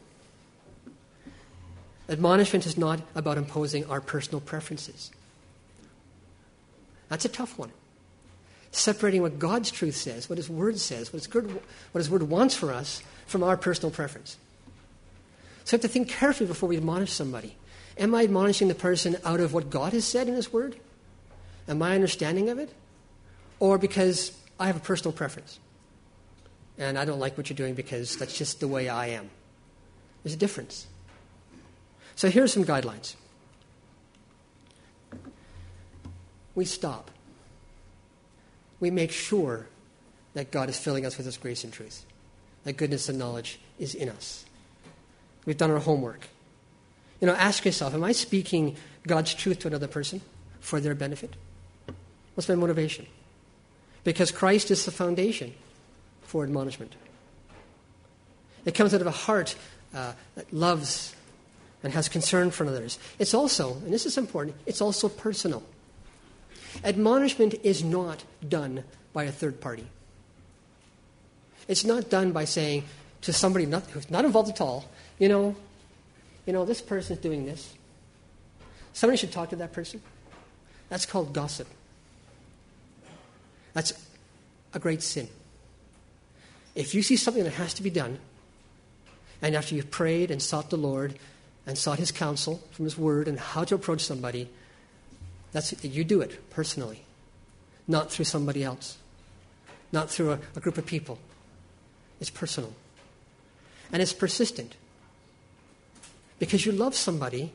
Admonishment 2.09 2.67
is 2.67 2.77
not 2.77 3.01
about 3.15 3.39
imposing 3.39 3.85
our 3.87 4.01
personal 4.01 4.41
preferences. 4.41 5.11
That's 7.09 7.25
a 7.25 7.29
tough 7.29 7.59
one. 7.59 7.71
Separating 8.71 9.23
what 9.23 9.39
God's 9.39 9.71
truth 9.71 9.97
says, 9.97 10.29
what 10.29 10.39
His 10.39 10.49
Word 10.49 10.79
says, 10.79 11.13
what 11.13 11.19
His, 11.21 11.27
good, 11.27 11.53
what 11.93 11.99
His 11.99 12.11
Word 12.11 12.23
wants 12.25 12.55
for 12.55 12.73
us, 12.73 13.03
from 13.27 13.43
our 13.43 13.57
personal 13.57 13.91
preference. 13.91 14.37
So 15.65 15.77
we 15.77 15.81
have 15.81 15.83
to 15.83 15.89
think 15.89 16.09
carefully 16.09 16.49
before 16.49 16.69
we 16.69 16.77
admonish 16.77 17.13
somebody. 17.13 17.57
Am 17.99 18.15
I 18.15 18.25
admonishing 18.25 18.69
the 18.69 18.75
person 18.75 19.17
out 19.25 19.41
of 19.41 19.53
what 19.53 19.71
God 19.71 19.93
has 19.93 20.07
said 20.07 20.27
in 20.27 20.35
His 20.35 20.53
Word? 20.53 20.77
Am 21.69 21.83
I 21.83 21.95
understanding 21.95 22.49
of 22.49 22.59
it? 22.59 22.71
Or 23.61 23.79
because 23.79 24.33
I 24.59 24.67
have 24.67 24.77
a 24.77 24.81
personal 24.81 25.13
preference? 25.13 25.61
And 26.79 26.99
I 26.99 27.05
don't 27.05 27.21
like 27.21 27.37
what 27.37 27.49
you're 27.49 27.57
doing 27.57 27.75
because 27.75 28.17
that's 28.17 28.37
just 28.37 28.61
the 28.61 28.69
way 28.69 28.89
I 28.89 29.09
am. 29.09 29.31
There's 30.25 30.35
a 30.35 30.39
difference. 30.39 30.87
So 32.15 32.29
here 32.29 32.45
are 32.45 32.49
some 32.49 32.65
guidelines. 32.65 33.15
We 36.55 36.65
stop. 36.65 37.11
We 38.81 38.91
make 38.91 39.11
sure 39.11 39.67
that 40.35 40.51
God 40.51 40.69
is 40.69 40.79
filling 40.79 41.07
us 41.07 41.17
with 41.17 41.27
His 41.27 41.37
grace 41.37 41.65
and 41.65 41.73
truth, 41.73 42.05
that 42.65 42.75
goodness 42.75 43.09
and 43.09 43.19
knowledge 43.19 43.59
is 43.79 43.95
in 43.95 44.09
us. 44.09 44.45
We've 45.45 45.57
done 45.57 45.71
our 45.71 45.79
homework. 45.79 46.29
You 47.21 47.27
know, 47.27 47.35
ask 47.35 47.65
yourself 47.65 47.95
Am 47.95 48.05
I 48.05 48.13
speaking 48.13 48.77
God's 49.07 49.35
truth 49.35 49.61
to 49.61 49.69
another 49.69 49.89
person 49.89 50.21
for 50.61 50.81
their 50.81 50.95
benefit? 50.95 51.35
What's 52.35 52.49
my 52.49 52.55
motivation? 52.55 53.07
Because 54.05 54.31
Christ 54.31 54.71
is 54.71 54.85
the 54.85 54.91
foundation 54.91 55.55
for 56.23 56.45
admonishment. 56.45 56.95
It 58.65 58.75
comes 58.75 58.95
out 58.95 59.01
of 59.01 59.07
a 59.07 59.13
heart 59.13 59.55
uh, 59.95 60.13
that 60.35 60.53
loves 60.53 61.15
and 61.83 61.93
has 61.93 62.09
concern 62.09 62.51
for 62.51 62.67
others. 62.67 62.99
It's 63.19 63.35
also, 63.35 63.75
and 63.75 63.93
this 63.93 64.07
is 64.07 64.19
important, 64.19 64.57
it's 64.67 64.81
also 64.81 65.09
personal. 65.09 65.63
Admonishment 66.85 67.55
is 67.63 67.85
not 67.85 68.25
done 68.49 68.85
by 69.13 69.25
a 69.25 69.33
third 69.33 69.61
party. 69.61 69.87
It's 71.69 71.85
not 71.85 72.11
done 72.11 72.33
by 72.33 72.45
saying 72.45 72.85
to 73.23 73.33
somebody 73.33 73.67
not, 73.67 73.85
who's 73.91 74.11
not 74.11 74.25
involved 74.25 74.51
at 74.51 74.61
all, 74.61 74.85
you 75.19 75.29
know, 75.29 75.55
you 76.47 76.53
know, 76.53 76.65
this 76.65 76.81
person's 76.81 77.21
doing 77.21 77.47
this. 77.47 77.75
Somebody 78.93 79.17
should 79.17 79.33
talk 79.33 79.51
to 79.51 79.57
that 79.57 79.73
person. 79.73 80.03
That's 80.89 81.07
called 81.07 81.33
gossip. 81.33 81.69
That's 83.73 83.93
a 84.75 84.79
great 84.79 85.03
sin. 85.03 85.29
If 86.75 86.95
you 86.95 87.03
see 87.03 87.17
something 87.17 87.45
that 87.45 87.55
has 87.55 87.75
to 87.75 87.83
be 87.83 87.91
done, 87.91 88.19
and 89.41 89.55
after 89.55 89.75
you've 89.75 89.91
prayed 89.91 90.31
and 90.31 90.43
sought 90.43 90.71
the 90.71 90.77
Lord 90.77 91.19
and 91.67 91.79
sought 91.79 91.99
His 91.99 92.11
counsel 92.11 92.63
from 92.73 92.85
His 92.85 92.99
Word 92.99 93.29
and 93.29 93.39
how 93.39 93.65
to 93.65 93.75
approach 93.75 94.03
somebody, 94.03 94.49
that's 95.53 95.73
you 95.85 96.05
do 96.05 96.21
it 96.21 96.51
personally, 96.51 97.03
not 97.87 98.11
through 98.11 98.25
somebody 98.25 98.65
else, 98.65 98.99
not 99.93 100.11
through 100.11 100.33
a, 100.33 100.39
a 100.57 100.61
group 100.61 100.79
of 100.79 100.87
people. 100.87 101.19
It's 102.21 102.31
personal, 102.31 102.73
and 103.93 104.01
it's 104.01 104.13
persistent 104.13 104.77
because 106.39 106.65
you 106.67 106.73
love 106.73 106.95
somebody. 106.95 107.53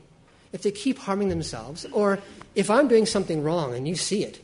If 0.50 0.62
they 0.62 0.70
keep 0.70 0.98
harming 1.00 1.28
themselves, 1.28 1.84
or 1.92 2.20
if 2.54 2.70
I'm 2.70 2.88
doing 2.88 3.04
something 3.04 3.42
wrong 3.42 3.74
and 3.74 3.86
you 3.86 3.96
see 3.96 4.24
it, 4.24 4.40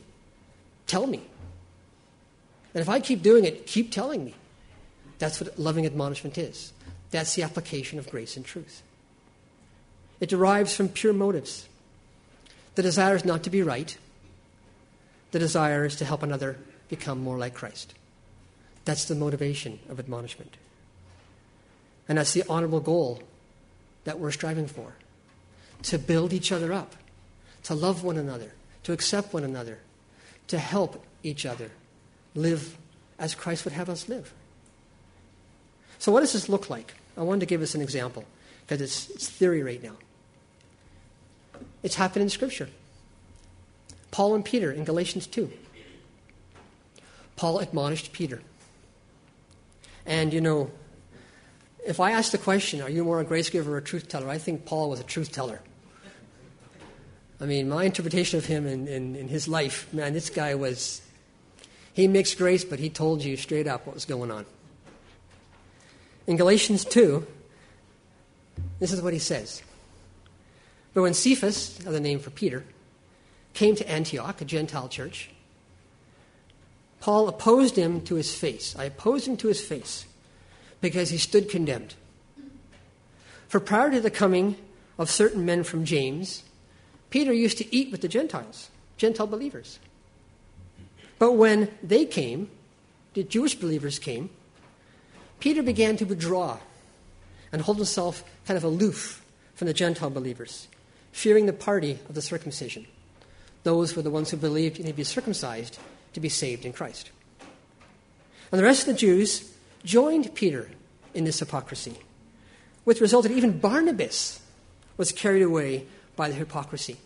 tell 0.85 1.07
me. 1.07 1.21
And 2.75 2.81
if 2.81 2.89
I 2.89 2.99
keep 2.99 3.23
doing 3.23 3.45
it, 3.45 3.65
keep 3.65 3.91
telling 3.91 4.23
me. 4.23 4.35
That's 5.17 5.41
what 5.41 5.57
loving 5.57 5.85
admonishment 5.85 6.37
is. 6.37 6.73
That's 7.09 7.33
the 7.35 7.41
application 7.41 7.97
of 7.97 8.09
grace 8.09 8.35
and 8.35 8.45
truth. 8.45 8.83
It 10.19 10.29
derives 10.29 10.75
from 10.75 10.89
pure 10.89 11.13
motives. 11.13 11.67
The 12.75 12.81
desire 12.81 13.15
is 13.15 13.25
not 13.25 13.43
to 13.43 13.49
be 13.49 13.61
right, 13.61 13.97
the 15.31 15.39
desire 15.39 15.85
is 15.85 15.95
to 15.97 16.05
help 16.05 16.23
another 16.23 16.57
become 16.87 17.21
more 17.21 17.37
like 17.37 17.53
Christ. 17.53 17.93
That's 18.85 19.05
the 19.05 19.15
motivation 19.15 19.79
of 19.89 19.99
admonishment. 19.99 20.55
And 22.07 22.17
that's 22.17 22.33
the 22.33 22.43
honorable 22.47 22.79
goal 22.79 23.21
that 24.03 24.19
we're 24.19 24.31
striving 24.31 24.67
for 24.67 24.93
to 25.83 25.99
build 25.99 26.33
each 26.33 26.51
other 26.51 26.71
up, 26.71 26.95
to 27.63 27.73
love 27.73 28.03
one 28.03 28.17
another, 28.17 28.53
to 28.83 28.93
accept 28.93 29.33
one 29.33 29.43
another, 29.43 29.79
to 30.47 30.57
help 30.57 31.03
each 31.23 31.45
other 31.45 31.69
live 32.33 32.77
as 33.19 33.35
Christ 33.35 33.65
would 33.65 33.73
have 33.73 33.89
us 33.89 34.07
live. 34.07 34.33
So, 35.99 36.11
what 36.11 36.21
does 36.21 36.33
this 36.33 36.49
look 36.49 36.69
like? 36.69 36.93
I 37.17 37.23
wanted 37.23 37.41
to 37.41 37.45
give 37.45 37.61
us 37.61 37.75
an 37.75 37.81
example 37.81 38.25
because 38.65 38.81
it's, 38.81 39.09
it's 39.11 39.29
theory 39.29 39.63
right 39.63 39.81
now. 39.83 39.95
It's 41.83 41.95
happened 41.95 42.23
in 42.23 42.29
Scripture. 42.29 42.69
Paul 44.11 44.33
and 44.35 44.43
Peter 44.43 44.71
in 44.71 44.83
Galatians 44.85 45.27
2. 45.27 45.51
Paul 47.35 47.59
admonished 47.59 48.11
Peter. 48.11 48.41
And, 50.05 50.33
you 50.33 50.41
know, 50.41 50.71
if 51.85 51.99
I 51.99 52.11
ask 52.11 52.31
the 52.31 52.37
question, 52.37 52.81
are 52.81 52.89
you 52.89 53.03
more 53.03 53.19
a 53.19 53.23
grace 53.23 53.49
giver 53.49 53.73
or 53.73 53.77
a 53.77 53.83
truth 53.83 54.07
teller? 54.07 54.29
I 54.29 54.37
think 54.37 54.65
Paul 54.65 54.89
was 54.89 54.99
a 54.99 55.03
truth 55.03 55.31
teller. 55.31 55.61
I 57.39 57.45
mean, 57.45 57.67
my 57.67 57.83
interpretation 57.83 58.37
of 58.37 58.45
him 58.45 58.65
in, 58.65 58.87
in, 58.87 59.15
in 59.15 59.27
his 59.27 59.47
life, 59.47 59.93
man, 59.93 60.13
this 60.13 60.29
guy 60.29 60.55
was, 60.55 61.01
he 61.93 62.07
mixed 62.07 62.37
grace, 62.37 62.63
but 62.63 62.79
he 62.79 62.89
told 62.89 63.23
you 63.23 63.35
straight 63.35 63.67
up 63.67 63.85
what 63.85 63.93
was 63.93 64.05
going 64.05 64.31
on. 64.31 64.45
In 66.27 66.37
Galatians 66.37 66.85
2, 66.85 67.27
this 68.79 68.91
is 68.91 69.01
what 69.01 69.13
he 69.13 69.19
says. 69.19 69.61
But 70.93 71.01
when 71.01 71.13
Cephas, 71.13 71.79
another 71.79 71.99
name 71.99 72.19
for 72.19 72.29
Peter, 72.29 72.63
came 73.53 73.75
to 73.75 73.89
Antioch, 73.89 74.41
a 74.41 74.45
Gentile 74.45 74.87
church, 74.89 75.29
Paul 76.99 77.27
opposed 77.27 77.75
him 77.77 78.01
to 78.01 78.15
his 78.15 78.33
face. 78.33 78.75
I 78.77 78.85
opposed 78.85 79.27
him 79.27 79.37
to 79.37 79.47
his 79.47 79.63
face 79.63 80.05
because 80.81 81.09
he 81.09 81.17
stood 81.17 81.49
condemned. 81.49 81.95
For 83.47 83.59
prior 83.59 83.91
to 83.91 84.01
the 84.01 84.11
coming 84.11 84.55
of 84.97 85.09
certain 85.09 85.45
men 85.45 85.63
from 85.63 85.85
James, 85.85 86.43
Peter 87.09 87.31
used 87.31 87.57
to 87.59 87.75
eat 87.75 87.91
with 87.91 88.01
the 88.01 88.07
Gentiles, 88.07 88.69
Gentile 88.97 89.27
believers. 89.27 89.79
But 91.19 91.33
when 91.33 91.69
they 91.83 92.05
came, 92.05 92.49
the 93.13 93.23
Jewish 93.23 93.55
believers 93.55 93.99
came, 93.99 94.29
Peter 95.39 95.63
began 95.63 95.97
to 95.97 96.05
withdraw 96.05 96.59
and 97.55 97.63
hold 97.63 97.77
himself 97.77 98.21
kind 98.45 98.57
of 98.57 98.65
aloof 98.65 99.25
from 99.53 99.67
the 99.67 99.73
Gentile 99.73 100.09
believers, 100.09 100.67
fearing 101.13 101.45
the 101.45 101.53
party 101.53 101.97
of 102.09 102.13
the 102.13 102.21
circumcision. 102.21 102.85
Those 103.63 103.95
were 103.95 104.01
the 104.01 104.11
ones 104.11 104.29
who 104.29 104.35
believed 104.35 104.77
you 104.77 104.83
need 104.83 104.91
to 104.91 104.97
be 104.97 105.05
circumcised 105.05 105.79
to 106.11 106.19
be 106.19 106.27
saved 106.27 106.65
in 106.65 106.73
Christ. 106.73 107.11
And 108.51 108.59
the 108.59 108.65
rest 108.65 108.81
of 108.81 108.87
the 108.87 108.99
Jews 108.99 109.53
joined 109.85 110.35
Peter 110.35 110.69
in 111.13 111.23
this 111.23 111.39
hypocrisy, 111.39 111.95
which 112.83 112.99
resulted 112.99 113.31
even 113.31 113.57
Barnabas 113.57 114.41
was 114.97 115.13
carried 115.13 115.41
away 115.41 115.85
by 116.17 116.27
the 116.27 116.35
hypocrisy. 116.35 116.97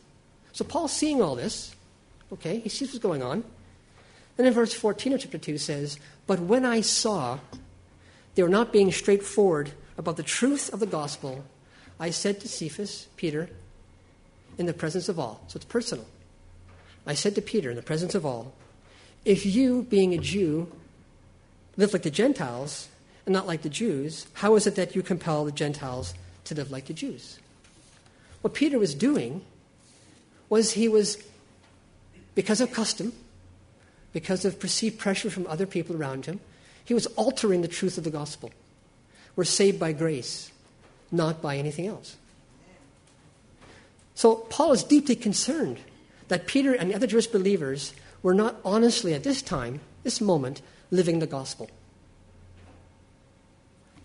So 0.52 0.66
Paul's 0.66 0.94
seeing 0.94 1.22
all 1.22 1.36
this, 1.36 1.76
okay, 2.34 2.58
he 2.58 2.70
sees 2.70 2.88
what's 2.88 3.04
going 3.04 3.22
on. 3.22 3.44
And 4.40 4.48
in 4.48 4.54
verse 4.54 4.74
14 4.74 5.14
of 5.14 5.22
chapter 5.22 5.38
2 5.38 5.60
says, 5.60 6.00
But 6.26 6.40
when 6.40 6.66
I 6.66 6.82
saw 6.82 7.38
they 8.34 8.42
were 8.42 8.50
not 8.50 8.74
being 8.74 8.92
straightforward 8.92 9.74
about 10.00 10.16
the 10.16 10.24
truth 10.24 10.74
of 10.74 10.80
the 10.80 10.88
gospel, 10.88 11.44
I 12.00 12.10
said 12.10 12.40
to 12.40 12.48
Cephas, 12.48 13.08
Peter, 13.18 13.50
in 14.58 14.66
the 14.66 14.74
presence 14.74 15.10
of 15.10 15.20
all, 15.20 15.44
so 15.48 15.58
it's 15.58 15.66
personal. 15.66 16.06
I 17.06 17.14
said 17.14 17.36
to 17.36 17.42
Peter, 17.42 17.70
in 17.70 17.76
the 17.76 17.82
presence 17.82 18.16
of 18.16 18.26
all, 18.26 18.54
if 19.26 19.46
you, 19.46 19.84
being 19.84 20.14
a 20.14 20.18
Jew, 20.18 20.72
live 21.76 21.92
like 21.92 22.04
the 22.04 22.10
Gentiles 22.10 22.88
and 23.26 23.34
not 23.34 23.46
like 23.46 23.62
the 23.62 23.70
Jews, 23.70 24.26
how 24.34 24.56
is 24.56 24.66
it 24.66 24.76
that 24.76 24.96
you 24.96 25.04
compel 25.04 25.44
the 25.44 25.52
Gentiles 25.52 26.14
to 26.46 26.56
live 26.56 26.72
like 26.72 26.86
the 26.86 26.94
Jews? 26.94 27.38
What 28.42 28.54
Peter 28.54 28.80
was 28.80 28.96
doing 28.96 29.42
was 30.48 30.72
he 30.72 30.88
was, 30.88 31.22
because 32.36 32.62
of 32.62 32.72
custom, 32.72 33.12
because 34.14 34.46
of 34.46 34.62
perceived 34.62 34.98
pressure 34.98 35.30
from 35.30 35.46
other 35.48 35.66
people 35.66 35.98
around 35.98 36.26
him, 36.26 36.40
he 36.86 36.94
was 36.94 37.06
altering 37.18 37.62
the 37.62 37.68
truth 37.68 37.98
of 37.98 38.06
the 38.06 38.10
gospel. 38.10 38.50
We're 39.36 39.44
saved 39.44 39.80
by 39.80 39.94
grace, 39.94 40.52
not 41.12 41.42
by 41.42 41.58
anything 41.58 41.88
else. 41.88 42.18
So 44.15 44.36
Paul 44.36 44.74
is 44.74 44.84
deeply 44.84 45.15
concerned 45.15 45.80
that 46.28 46.46
Peter 46.46 46.74
and 46.74 46.89
the 46.89 46.96
other 46.96 47.08
Jewish 47.08 47.28
believers 47.28 47.94
were 48.22 48.34
not 48.34 48.58
honestly 48.65 49.13
at 49.13 49.24
this 49.24 49.42
time, 49.42 49.80
this 50.04 50.20
moment, 50.20 50.62
living 50.92 51.20
the 51.20 51.28
gospel. 51.28 51.70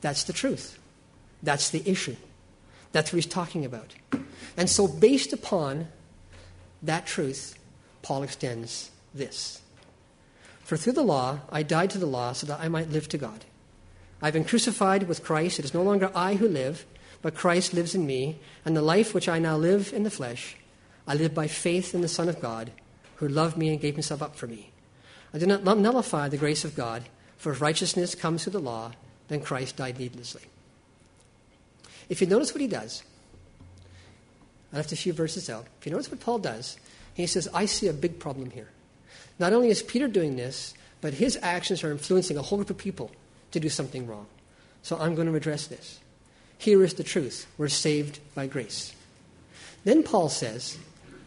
That's 0.01 0.25
the 0.25 0.33
truth. 0.33 0.79
That's 1.43 1.71
the 1.71 1.83
issue. 1.89 2.17
That's 2.93 3.13
what 3.13 3.17
he's 3.17 3.27
talking 3.27 3.65
about. 3.65 3.95
And 4.57 4.71
so, 4.71 4.87
based 4.87 5.33
upon 5.33 5.89
that 6.83 7.07
truth, 7.07 7.59
Paul 8.03 8.23
extends 8.23 8.91
this. 9.15 9.63
For 10.63 10.77
through 10.77 10.93
the 10.93 11.03
law 11.03 11.41
I 11.51 11.63
died 11.63 11.91
to 11.91 11.99
the 11.99 12.07
law 12.07 12.33
so 12.33 12.47
that 12.47 12.61
I 12.61 12.69
might 12.69 12.91
live 12.91 13.09
to 13.11 13.19
God. 13.19 13.45
I've 14.23 14.33
been 14.33 14.45
crucified 14.45 15.05
with 15.05 15.25
Christ. 15.25 15.59
It 15.59 15.65
is 15.65 15.75
no 15.75 15.83
longer 15.83 16.11
I 16.15 16.35
who 16.35 16.49
live, 16.49 16.87
but 17.23 17.35
Christ 17.35 17.75
lives 17.75 17.95
in 17.95 18.07
me. 18.07 18.39
And 18.65 18.77
the 18.77 18.83
life 18.83 19.15
which 19.15 19.29
I 19.29 19.39
now 19.39 19.57
live 19.57 19.93
in 19.93 20.03
the 20.03 20.11
flesh, 20.11 20.57
I 21.07 21.15
live 21.15 21.35
by 21.35 21.47
faith 21.47 21.95
in 21.95 22.01
the 22.01 22.09
Son 22.09 22.29
of 22.29 22.41
God, 22.41 22.71
who 23.17 23.29
loved 23.29 23.57
me 23.57 23.69
and 23.69 23.81
gave 23.81 23.95
himself 23.95 24.23
up 24.23 24.37
for 24.37 24.47
me. 24.47 24.71
I 25.33 25.39
do 25.39 25.47
not 25.47 25.65
nullify 25.65 26.29
the 26.29 26.37
grace 26.37 26.65
of 26.65 26.77
God, 26.77 27.05
for 27.37 27.53
if 27.53 27.61
righteousness 27.61 28.15
comes 28.15 28.43
through 28.45 28.53
the 28.53 28.61
law, 28.61 28.93
then 29.29 29.41
Christ 29.41 29.77
died 29.77 29.99
needlessly. 29.99 30.43
If 32.09 32.21
you 32.21 32.27
notice 32.27 32.53
what 32.53 32.61
he 32.61 32.69
does, 32.69 33.03
I 34.73 34.77
left 34.77 34.93
a 34.93 34.97
few 34.97 35.13
verses 35.13 35.51
out. 35.51 35.67
If 35.81 35.87
you 35.87 35.93
notice 35.93 36.11
what 36.11 36.21
Paul 36.21 36.39
does, 36.39 36.79
he 37.15 37.27
says, 37.27 37.49
I 37.55 37.67
see 37.67 37.89
a 37.89 37.93
big 37.93 38.19
problem 38.19 38.51
here. 38.51 38.69
Not 39.39 39.53
only 39.53 39.69
is 39.69 39.83
Peter 39.83 40.09
doing 40.09 40.37
this, 40.37 40.75
but 41.01 41.15
his 41.15 41.39
actions 41.43 41.83
are 41.83 41.91
influencing 41.91 42.37
a 42.37 42.43
whole 42.43 42.59
group 42.59 42.71
of 42.71 42.79
people 42.79 43.11
to 43.55 43.61
do 43.61 43.69
something 43.69 44.07
wrong. 44.07 44.27
So 44.83 44.99
I'm 44.99 45.15
going 45.15 45.29
to 45.29 45.35
address 45.35 45.67
this. 45.67 46.01
Here 46.59 46.85
is 46.85 46.95
the 46.95 47.03
truth 47.03 47.47
we're 47.57 47.69
saved 47.69 48.21
by 48.35 48.47
grace. 48.47 48.95
Then 49.85 50.03
Paul 50.03 50.29
says, 50.29 50.79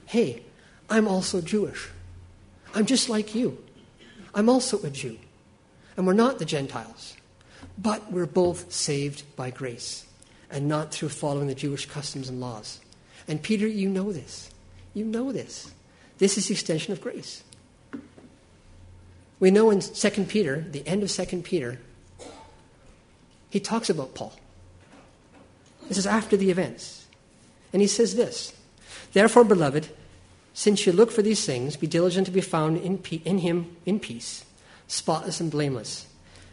Hey, 0.05 0.43
I'm 0.89 1.07
also 1.07 1.41
Jewish. 1.41 1.89
I'm 2.75 2.85
just 2.85 3.09
like 3.09 3.33
you. 3.33 3.57
I'm 4.33 4.49
also 4.49 4.81
a 4.83 4.89
Jew. 4.89 5.17
And 5.95 6.05
we're 6.05 6.13
not 6.13 6.39
the 6.39 6.45
Gentiles. 6.45 7.15
But 7.77 8.11
we're 8.11 8.25
both 8.25 8.71
saved 8.71 9.23
by 9.35 9.49
grace 9.49 10.05
and 10.49 10.67
not 10.67 10.91
through 10.91 11.09
following 11.09 11.47
the 11.47 11.55
Jewish 11.55 11.85
customs 11.87 12.29
and 12.29 12.39
laws. 12.39 12.79
And 13.27 13.41
Peter, 13.41 13.67
you 13.67 13.89
know 13.89 14.11
this. 14.11 14.49
You 14.93 15.05
know 15.05 15.31
this. 15.31 15.71
This 16.17 16.37
is 16.37 16.47
the 16.47 16.53
extension 16.53 16.93
of 16.93 17.01
grace. 17.01 17.43
We 19.39 19.51
know 19.51 19.69
in 19.69 19.81
2 19.81 20.09
Peter, 20.25 20.65
the 20.71 20.87
end 20.87 21.03
of 21.03 21.11
2 21.11 21.41
Peter, 21.41 21.79
he 23.57 23.61
talks 23.61 23.89
about 23.89 24.13
Paul. 24.13 24.33
This 25.87 25.97
is 25.97 26.05
after 26.05 26.37
the 26.37 26.51
events. 26.51 27.07
And 27.73 27.81
he 27.81 27.87
says 27.87 28.15
this 28.15 28.53
Therefore, 29.13 29.43
beloved, 29.43 29.89
since 30.53 30.85
you 30.85 30.91
look 30.91 31.09
for 31.09 31.23
these 31.23 31.43
things, 31.43 31.75
be 31.75 31.87
diligent 31.87 32.27
to 32.27 32.31
be 32.31 32.39
found 32.39 32.77
in, 32.77 32.99
pe- 32.99 33.23
in 33.25 33.39
him 33.39 33.75
in 33.83 33.99
peace, 33.99 34.45
spotless 34.87 35.39
and 35.39 35.49
blameless, 35.49 36.05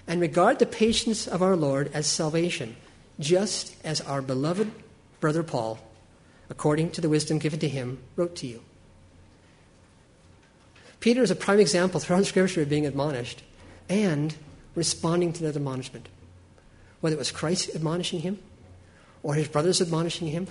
and 0.09 0.19
regard 0.19 0.59
the 0.59 0.65
patience 0.65 1.27
of 1.27 1.43
our 1.43 1.57
Lord 1.57 1.91
as 1.93 2.07
salvation, 2.07 2.75
just 3.21 3.77
as 3.85 4.01
our 4.01 4.23
beloved 4.23 4.71
brother 5.21 5.43
Paul, 5.43 5.79
according 6.49 6.93
to 6.93 7.03
the 7.03 7.11
wisdom 7.11 7.39
given 7.39 7.61
to 7.61 7.69
him, 7.69 7.99
wrote 8.17 8.35
to 8.37 8.47
you. 8.47 8.63
Peter 11.01 11.23
is 11.23 11.31
a 11.31 11.37
prime 11.37 11.61
example 11.61 12.01
throughout 12.01 12.25
Scripture 12.33 12.63
of 12.63 12.71
being 12.71 12.87
admonished 12.87 13.43
and 13.91 14.35
responding 14.75 15.35
to 15.35 15.43
that 15.43 15.55
admonishment. 15.55 16.09
Whether 17.05 17.17
it 17.17 17.19
was 17.19 17.33
Christ 17.33 17.69
admonishing 17.75 18.21
him, 18.21 18.39
or 19.23 19.35
his 19.35 19.47
brothers 19.47 19.83
admonishing 19.83 20.29
him, 20.29 20.47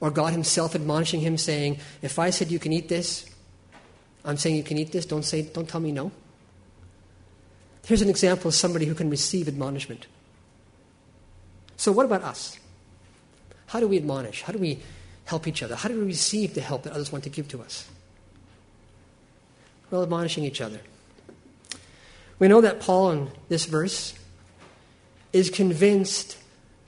or 0.00 0.12
God 0.12 0.32
Himself 0.32 0.76
admonishing 0.76 1.18
him, 1.18 1.36
saying, 1.36 1.80
If 2.02 2.20
I 2.20 2.30
said 2.30 2.52
you 2.52 2.60
can 2.60 2.72
eat 2.72 2.88
this, 2.88 3.28
I'm 4.24 4.36
saying 4.36 4.54
you 4.54 4.62
can 4.62 4.78
eat 4.78 4.92
this, 4.92 5.06
don't, 5.06 5.24
say, 5.24 5.42
don't 5.42 5.68
tell 5.68 5.80
me 5.80 5.90
no. 5.90 6.12
Here's 7.84 8.00
an 8.00 8.08
example 8.08 8.46
of 8.46 8.54
somebody 8.54 8.86
who 8.86 8.94
can 8.94 9.10
receive 9.10 9.48
admonishment. 9.48 10.06
So, 11.76 11.90
what 11.90 12.06
about 12.06 12.22
us? 12.22 12.56
How 13.66 13.80
do 13.80 13.88
we 13.88 13.96
admonish? 13.96 14.42
How 14.42 14.52
do 14.52 14.60
we 14.60 14.78
help 15.24 15.48
each 15.48 15.64
other? 15.64 15.74
How 15.74 15.88
do 15.88 15.98
we 15.98 16.06
receive 16.06 16.54
the 16.54 16.60
help 16.60 16.84
that 16.84 16.92
others 16.92 17.10
want 17.10 17.24
to 17.24 17.30
give 17.30 17.48
to 17.48 17.60
us? 17.60 17.88
Well, 19.90 20.04
admonishing 20.04 20.44
each 20.44 20.60
other. 20.60 20.78
We 22.38 22.46
know 22.46 22.60
that 22.60 22.78
Paul 22.78 23.10
in 23.10 23.30
this 23.48 23.64
verse 23.64 24.14
is 25.34 25.50
convinced 25.50 26.38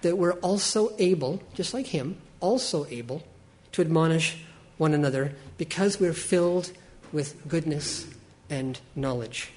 that 0.03 0.17
we're 0.17 0.35
also 0.35 0.93
able, 0.99 1.43
just 1.55 1.75
like 1.75 1.87
him, 1.87 2.17
also 2.41 2.87
able 2.87 3.25
to 3.73 3.83
admonish 3.83 4.39
one 4.79 4.95
another 4.95 5.35
because 5.59 5.99
we're 5.99 6.13
filled 6.13 6.71
with 7.13 7.37
goodness 7.49 8.07
and 8.49 8.79
knowledge. 8.95 9.51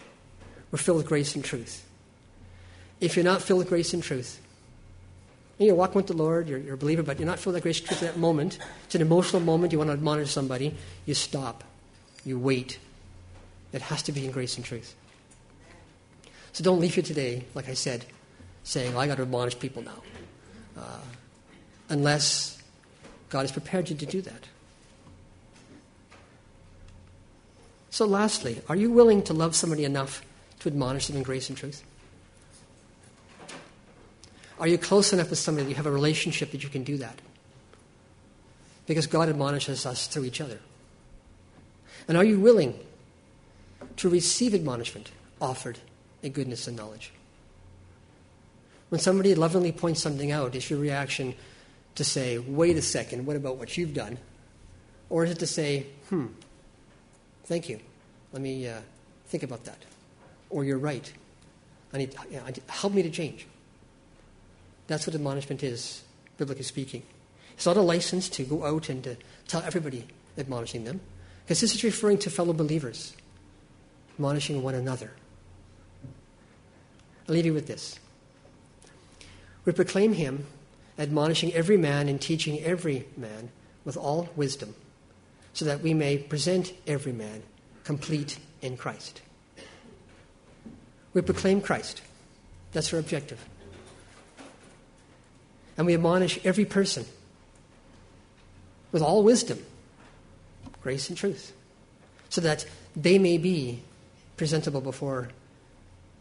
We're 0.72 0.80
filled 0.80 0.98
with 0.98 1.06
grace 1.06 1.36
and 1.36 1.46
truth. 1.46 1.86
If 3.00 3.16
you're 3.16 3.24
not 3.24 3.44
filled 3.44 3.60
with 3.60 3.70
grace 3.70 3.94
and 3.94 4.02
truth, 4.02 4.42
and 5.60 5.68
you're 5.68 5.76
walking 5.76 5.96
with 5.96 6.08
the 6.08 6.14
Lord, 6.14 6.50
you're, 6.50 6.58
you're 6.58 6.74
a 6.74 6.78
believer, 6.78 7.04
but 7.04 7.20
you're 7.20 7.28
not 7.28 7.38
filled 7.38 7.54
with 7.54 7.64
grace 7.64 7.80
and 7.80 7.88
truth 7.88 8.02
at 8.02 8.14
that 8.14 8.20
moment, 8.20 8.58
it's 8.86 8.96
an 8.96 9.02
emotional 9.02 9.42
moment, 9.42 9.72
you 9.72 9.78
want 9.78 9.90
to 9.90 9.94
admonish 9.94 10.32
somebody, 10.32 10.74
you 11.06 11.14
stop, 11.14 11.64
you 12.26 12.40
wait, 12.40 12.80
it 13.72 13.84
has 13.84 14.02
to 14.04 14.12
be 14.12 14.26
in 14.26 14.32
grace 14.32 14.58
and 14.58 14.66
truth. 14.66 14.96
So 16.54 16.64
don't 16.64 16.80
leave 16.80 16.96
here 16.96 17.04
today, 17.04 17.46
like 17.54 17.70
I 17.70 17.76
said, 17.76 18.06
saying, 18.64 18.96
I 18.98 19.08
got 19.08 19.16
to 19.16 19.24
admonish 19.24 19.58
people 19.60 19.82
now. 19.82 20.02
Uh, 20.78 21.00
unless 21.90 22.62
God 23.30 23.42
has 23.42 23.52
prepared 23.52 23.90
you 23.90 23.96
to 23.96 24.06
do 24.06 24.22
that. 24.22 24.48
So, 27.90 28.06
lastly, 28.06 28.62
are 28.70 28.76
you 28.76 28.92
willing 28.92 29.24
to 29.24 29.34
love 29.34 29.56
somebody 29.56 29.84
enough 29.84 30.24
to 30.60 30.70
admonish 30.70 31.08
them 31.08 31.18
in 31.18 31.24
grace 31.24 31.50
and 31.50 31.58
truth? 31.58 31.84
Are 34.60 34.68
you 34.68 34.78
close 34.78 35.12
enough 35.14 35.30
with 35.30 35.40
somebody 35.40 35.66
that 35.66 35.70
you 35.70 35.76
have 35.76 35.86
a 35.86 35.92
relationship 35.92 36.52
that 36.52 36.64
you 36.64 36.70
can 36.70 36.84
do 36.84 36.98
that? 36.98 37.20
Because 38.86 39.08
God 39.08 39.30
admonishes 39.30 39.86
us 39.86 40.08
through 40.08 40.26
each 40.26 40.42
other. 40.42 40.60
And 42.08 42.18
are 42.18 42.24
you 42.24 42.40
willing 42.40 42.80
to 43.98 44.10
receive 44.10 44.54
admonishment 44.54 45.12
offered 45.42 45.78
in 46.24 46.32
goodness 46.32 46.68
and 46.68 46.78
knowledge. 46.78 47.12
When 48.90 49.00
somebody 49.00 49.36
lovingly 49.36 49.72
points 49.72 50.02
something 50.02 50.32
out, 50.32 50.56
is 50.56 50.70
your 50.70 50.80
reaction 50.80 51.36
to 51.96 52.04
say, 52.04 52.38
wait 52.38 52.76
a 52.76 52.82
second, 52.82 53.26
what 53.26 53.36
about 53.36 53.58
what 53.58 53.78
you've 53.78 53.94
done? 53.94 54.18
Or 55.10 55.24
is 55.24 55.32
it 55.32 55.40
to 55.40 55.48
say, 55.48 55.86
hmm, 56.10 56.28
thank 57.46 57.70
you, 57.70 57.80
let 58.34 58.42
me 58.42 58.68
uh, 58.68 58.80
think 59.28 59.44
about 59.44 59.64
that? 59.66 59.78
Or 60.50 60.64
you're 60.64 60.78
right, 60.78 61.12
I 61.94 61.98
need, 62.00 62.16
you 62.32 62.38
know, 62.38 62.44
I 62.46 62.48
need, 62.48 62.62
help 62.68 62.94
me 62.94 63.04
to 63.04 63.10
change. 63.10 63.46
That's 64.88 65.06
what 65.06 65.16
admonishment 65.16 65.62
is, 65.62 66.04
biblically 66.38 66.64
speaking. 66.64 67.04
It's 67.54 67.66
not 67.66 67.78
a 67.78 67.82
license 67.82 68.30
to 68.30 68.44
go 68.44 68.66
out 68.66 68.90
and 68.90 69.04
to 69.04 69.18
tell 69.48 69.62
everybody 69.62 70.08
admonishing 70.38 70.84
them, 70.84 71.02
because 71.44 71.62
this 71.62 71.76
is 71.76 71.84
referring 71.84 72.18
to 72.20 72.30
fellow 72.30 72.54
believers 72.54 73.14
admonishing 74.16 74.62
one 74.64 74.76
another. 74.76 75.12
I'll 77.28 77.36
leave 77.36 77.46
you 77.46 77.54
with 77.54 77.68
this. 77.68 78.00
We 79.70 79.74
proclaim 79.74 80.14
him, 80.14 80.48
admonishing 80.98 81.54
every 81.54 81.78
man 81.78 82.10
and 82.10 82.20
teaching 82.20 82.60
every 82.64 83.06
man 83.16 83.52
with 83.86 83.98
all 83.98 84.28
wisdom, 84.36 84.74
so 85.54 85.64
that 85.66 85.82
we 85.82 85.94
may 85.94 86.18
present 86.18 86.74
every 86.88 87.12
man 87.12 87.44
complete 87.84 88.40
in 88.64 88.78
Christ. 88.78 89.22
We 91.14 91.22
proclaim 91.22 91.62
Christ. 91.62 92.02
That's 92.72 92.92
our 92.92 93.00
objective. 93.00 93.46
And 95.78 95.86
we 95.86 95.94
admonish 95.94 96.44
every 96.44 96.66
person 96.66 97.06
with 98.92 99.04
all 99.04 99.22
wisdom, 99.22 99.64
grace, 100.82 101.10
and 101.10 101.16
truth, 101.16 101.54
so 102.30 102.42
that 102.42 102.66
they 102.96 103.20
may 103.20 103.38
be 103.38 103.84
presentable 104.36 104.82
before 104.82 105.30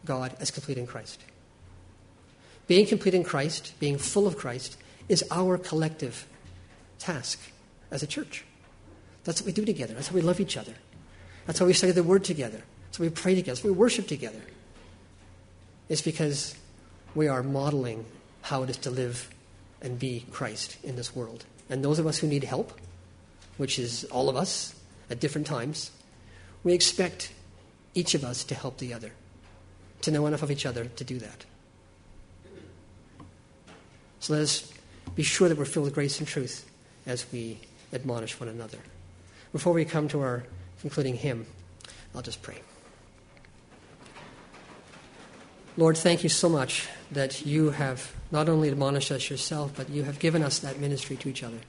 God 0.05 0.37
as 0.39 0.51
complete 0.51 0.77
in 0.77 0.85
Christ. 0.85 1.23
Being 2.69 2.85
complete 2.85 3.15
in 3.15 3.23
Christ, 3.23 3.73
being 3.79 3.97
full 3.97 4.27
of 4.27 4.37
Christ, 4.37 4.77
is 5.09 5.25
our 5.31 5.57
collective 5.57 6.27
task 6.99 7.39
as 7.89 8.03
a 8.03 8.07
church. 8.07 8.45
That's 9.23 9.41
what 9.41 9.47
we 9.47 9.53
do 9.53 9.65
together. 9.65 9.95
That's 9.95 10.09
how 10.09 10.13
we 10.13 10.21
love 10.21 10.39
each 10.39 10.55
other. 10.55 10.75
That's 11.47 11.57
how 11.57 11.65
we 11.65 11.73
study 11.73 11.93
the 11.93 12.03
Word 12.03 12.23
together. 12.23 12.61
That's 12.85 12.99
how 12.99 13.05
we 13.05 13.09
pray 13.09 13.33
together. 13.33 13.53
That's 13.53 13.63
how 13.63 13.69
we 13.69 13.75
worship 13.75 14.05
together. 14.05 14.39
It's 15.89 16.03
because 16.03 16.55
we 17.15 17.27
are 17.27 17.41
modeling 17.41 18.05
how 18.43 18.61
it 18.61 18.69
is 18.69 18.77
to 18.77 18.91
live 18.91 19.33
and 19.81 19.97
be 19.97 20.27
Christ 20.31 20.77
in 20.83 20.95
this 20.95 21.15
world. 21.15 21.45
And 21.71 21.83
those 21.83 21.97
of 21.97 22.05
us 22.05 22.19
who 22.19 22.27
need 22.27 22.43
help, 22.43 22.79
which 23.57 23.79
is 23.79 24.03
all 24.11 24.29
of 24.29 24.35
us 24.35 24.75
at 25.09 25.19
different 25.19 25.47
times, 25.47 25.89
we 26.63 26.73
expect 26.73 27.33
each 27.95 28.13
of 28.13 28.23
us 28.23 28.43
to 28.43 28.53
help 28.53 28.77
the 28.77 28.93
other, 28.93 29.11
to 30.01 30.11
know 30.11 30.27
enough 30.27 30.43
of 30.43 30.51
each 30.51 30.67
other 30.67 30.85
to 30.85 31.03
do 31.03 31.17
that. 31.17 31.45
So 34.19 34.33
let 34.33 34.41
us 34.43 34.71
be 35.15 35.23
sure 35.23 35.49
that 35.49 35.57
we're 35.57 35.65
filled 35.65 35.85
with 35.85 35.93
grace 35.93 36.19
and 36.19 36.27
truth 36.27 36.69
as 37.05 37.25
we 37.31 37.59
admonish 37.93 38.39
one 38.39 38.49
another. 38.49 38.77
Before 39.51 39.73
we 39.73 39.85
come 39.85 40.07
to 40.09 40.21
our 40.21 40.43
concluding 40.81 41.15
hymn, 41.15 41.45
I'll 42.13 42.21
just 42.21 42.41
pray. 42.41 42.61
Lord, 45.77 45.97
thank 45.97 46.23
you 46.23 46.29
so 46.29 46.49
much 46.49 46.87
that 47.11 47.45
you 47.45 47.69
have 47.71 48.13
not 48.31 48.49
only 48.49 48.69
admonished 48.69 49.11
us 49.11 49.29
yourself, 49.29 49.71
but 49.75 49.89
you 49.89 50.03
have 50.03 50.19
given 50.19 50.43
us 50.43 50.59
that 50.59 50.79
ministry 50.79 51.15
to 51.17 51.29
each 51.29 51.41
other. 51.41 51.59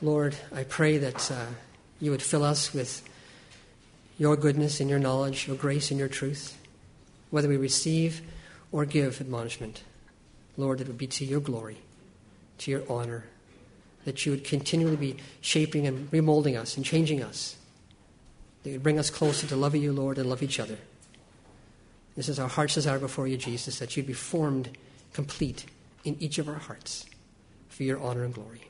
Lord, 0.00 0.36
I 0.54 0.64
pray 0.64 0.96
that 0.98 1.30
uh, 1.30 1.46
you 2.00 2.12
would 2.12 2.22
fill 2.22 2.44
us 2.44 2.72
with 2.72 3.06
your 4.16 4.36
goodness 4.36 4.80
and 4.80 4.88
your 4.88 4.98
knowledge, 4.98 5.46
your 5.46 5.56
grace 5.56 5.90
and 5.90 5.98
your 5.98 6.08
truth, 6.08 6.56
whether 7.30 7.48
we 7.48 7.56
receive 7.56 8.22
or 8.72 8.84
give 8.84 9.20
admonishment. 9.20 9.82
Lord, 10.56 10.80
it 10.80 10.86
would 10.86 10.98
be 10.98 11.06
to 11.06 11.24
your 11.24 11.40
glory, 11.40 11.78
to 12.58 12.70
your 12.70 12.82
honor, 12.88 13.24
that 14.04 14.24
you 14.24 14.32
would 14.32 14.44
continually 14.44 14.96
be 14.96 15.16
shaping 15.40 15.86
and 15.86 16.10
remolding 16.10 16.58
us 16.58 16.76
and 16.76 16.84
changing 16.84 17.22
us. 17.22 17.56
That 18.62 18.70
you 18.70 18.74
would 18.76 18.82
bring 18.82 18.98
us 18.98 19.10
closer 19.10 19.46
to 19.46 19.56
love 19.56 19.74
you, 19.74 19.92
Lord, 19.92 20.18
and 20.18 20.28
love 20.28 20.42
each 20.42 20.58
other. 20.58 20.78
This 22.16 22.28
is 22.28 22.38
our 22.38 22.48
heart's 22.48 22.74
desire 22.74 22.98
before 22.98 23.28
you, 23.28 23.36
Jesus, 23.36 23.78
that 23.78 23.96
you'd 23.96 24.06
be 24.06 24.12
formed 24.12 24.76
complete 25.12 25.64
in 26.04 26.16
each 26.20 26.38
of 26.38 26.48
our 26.48 26.56
hearts 26.56 27.06
for 27.68 27.84
your 27.84 28.00
honor 28.00 28.24
and 28.24 28.34
glory. 28.34 28.67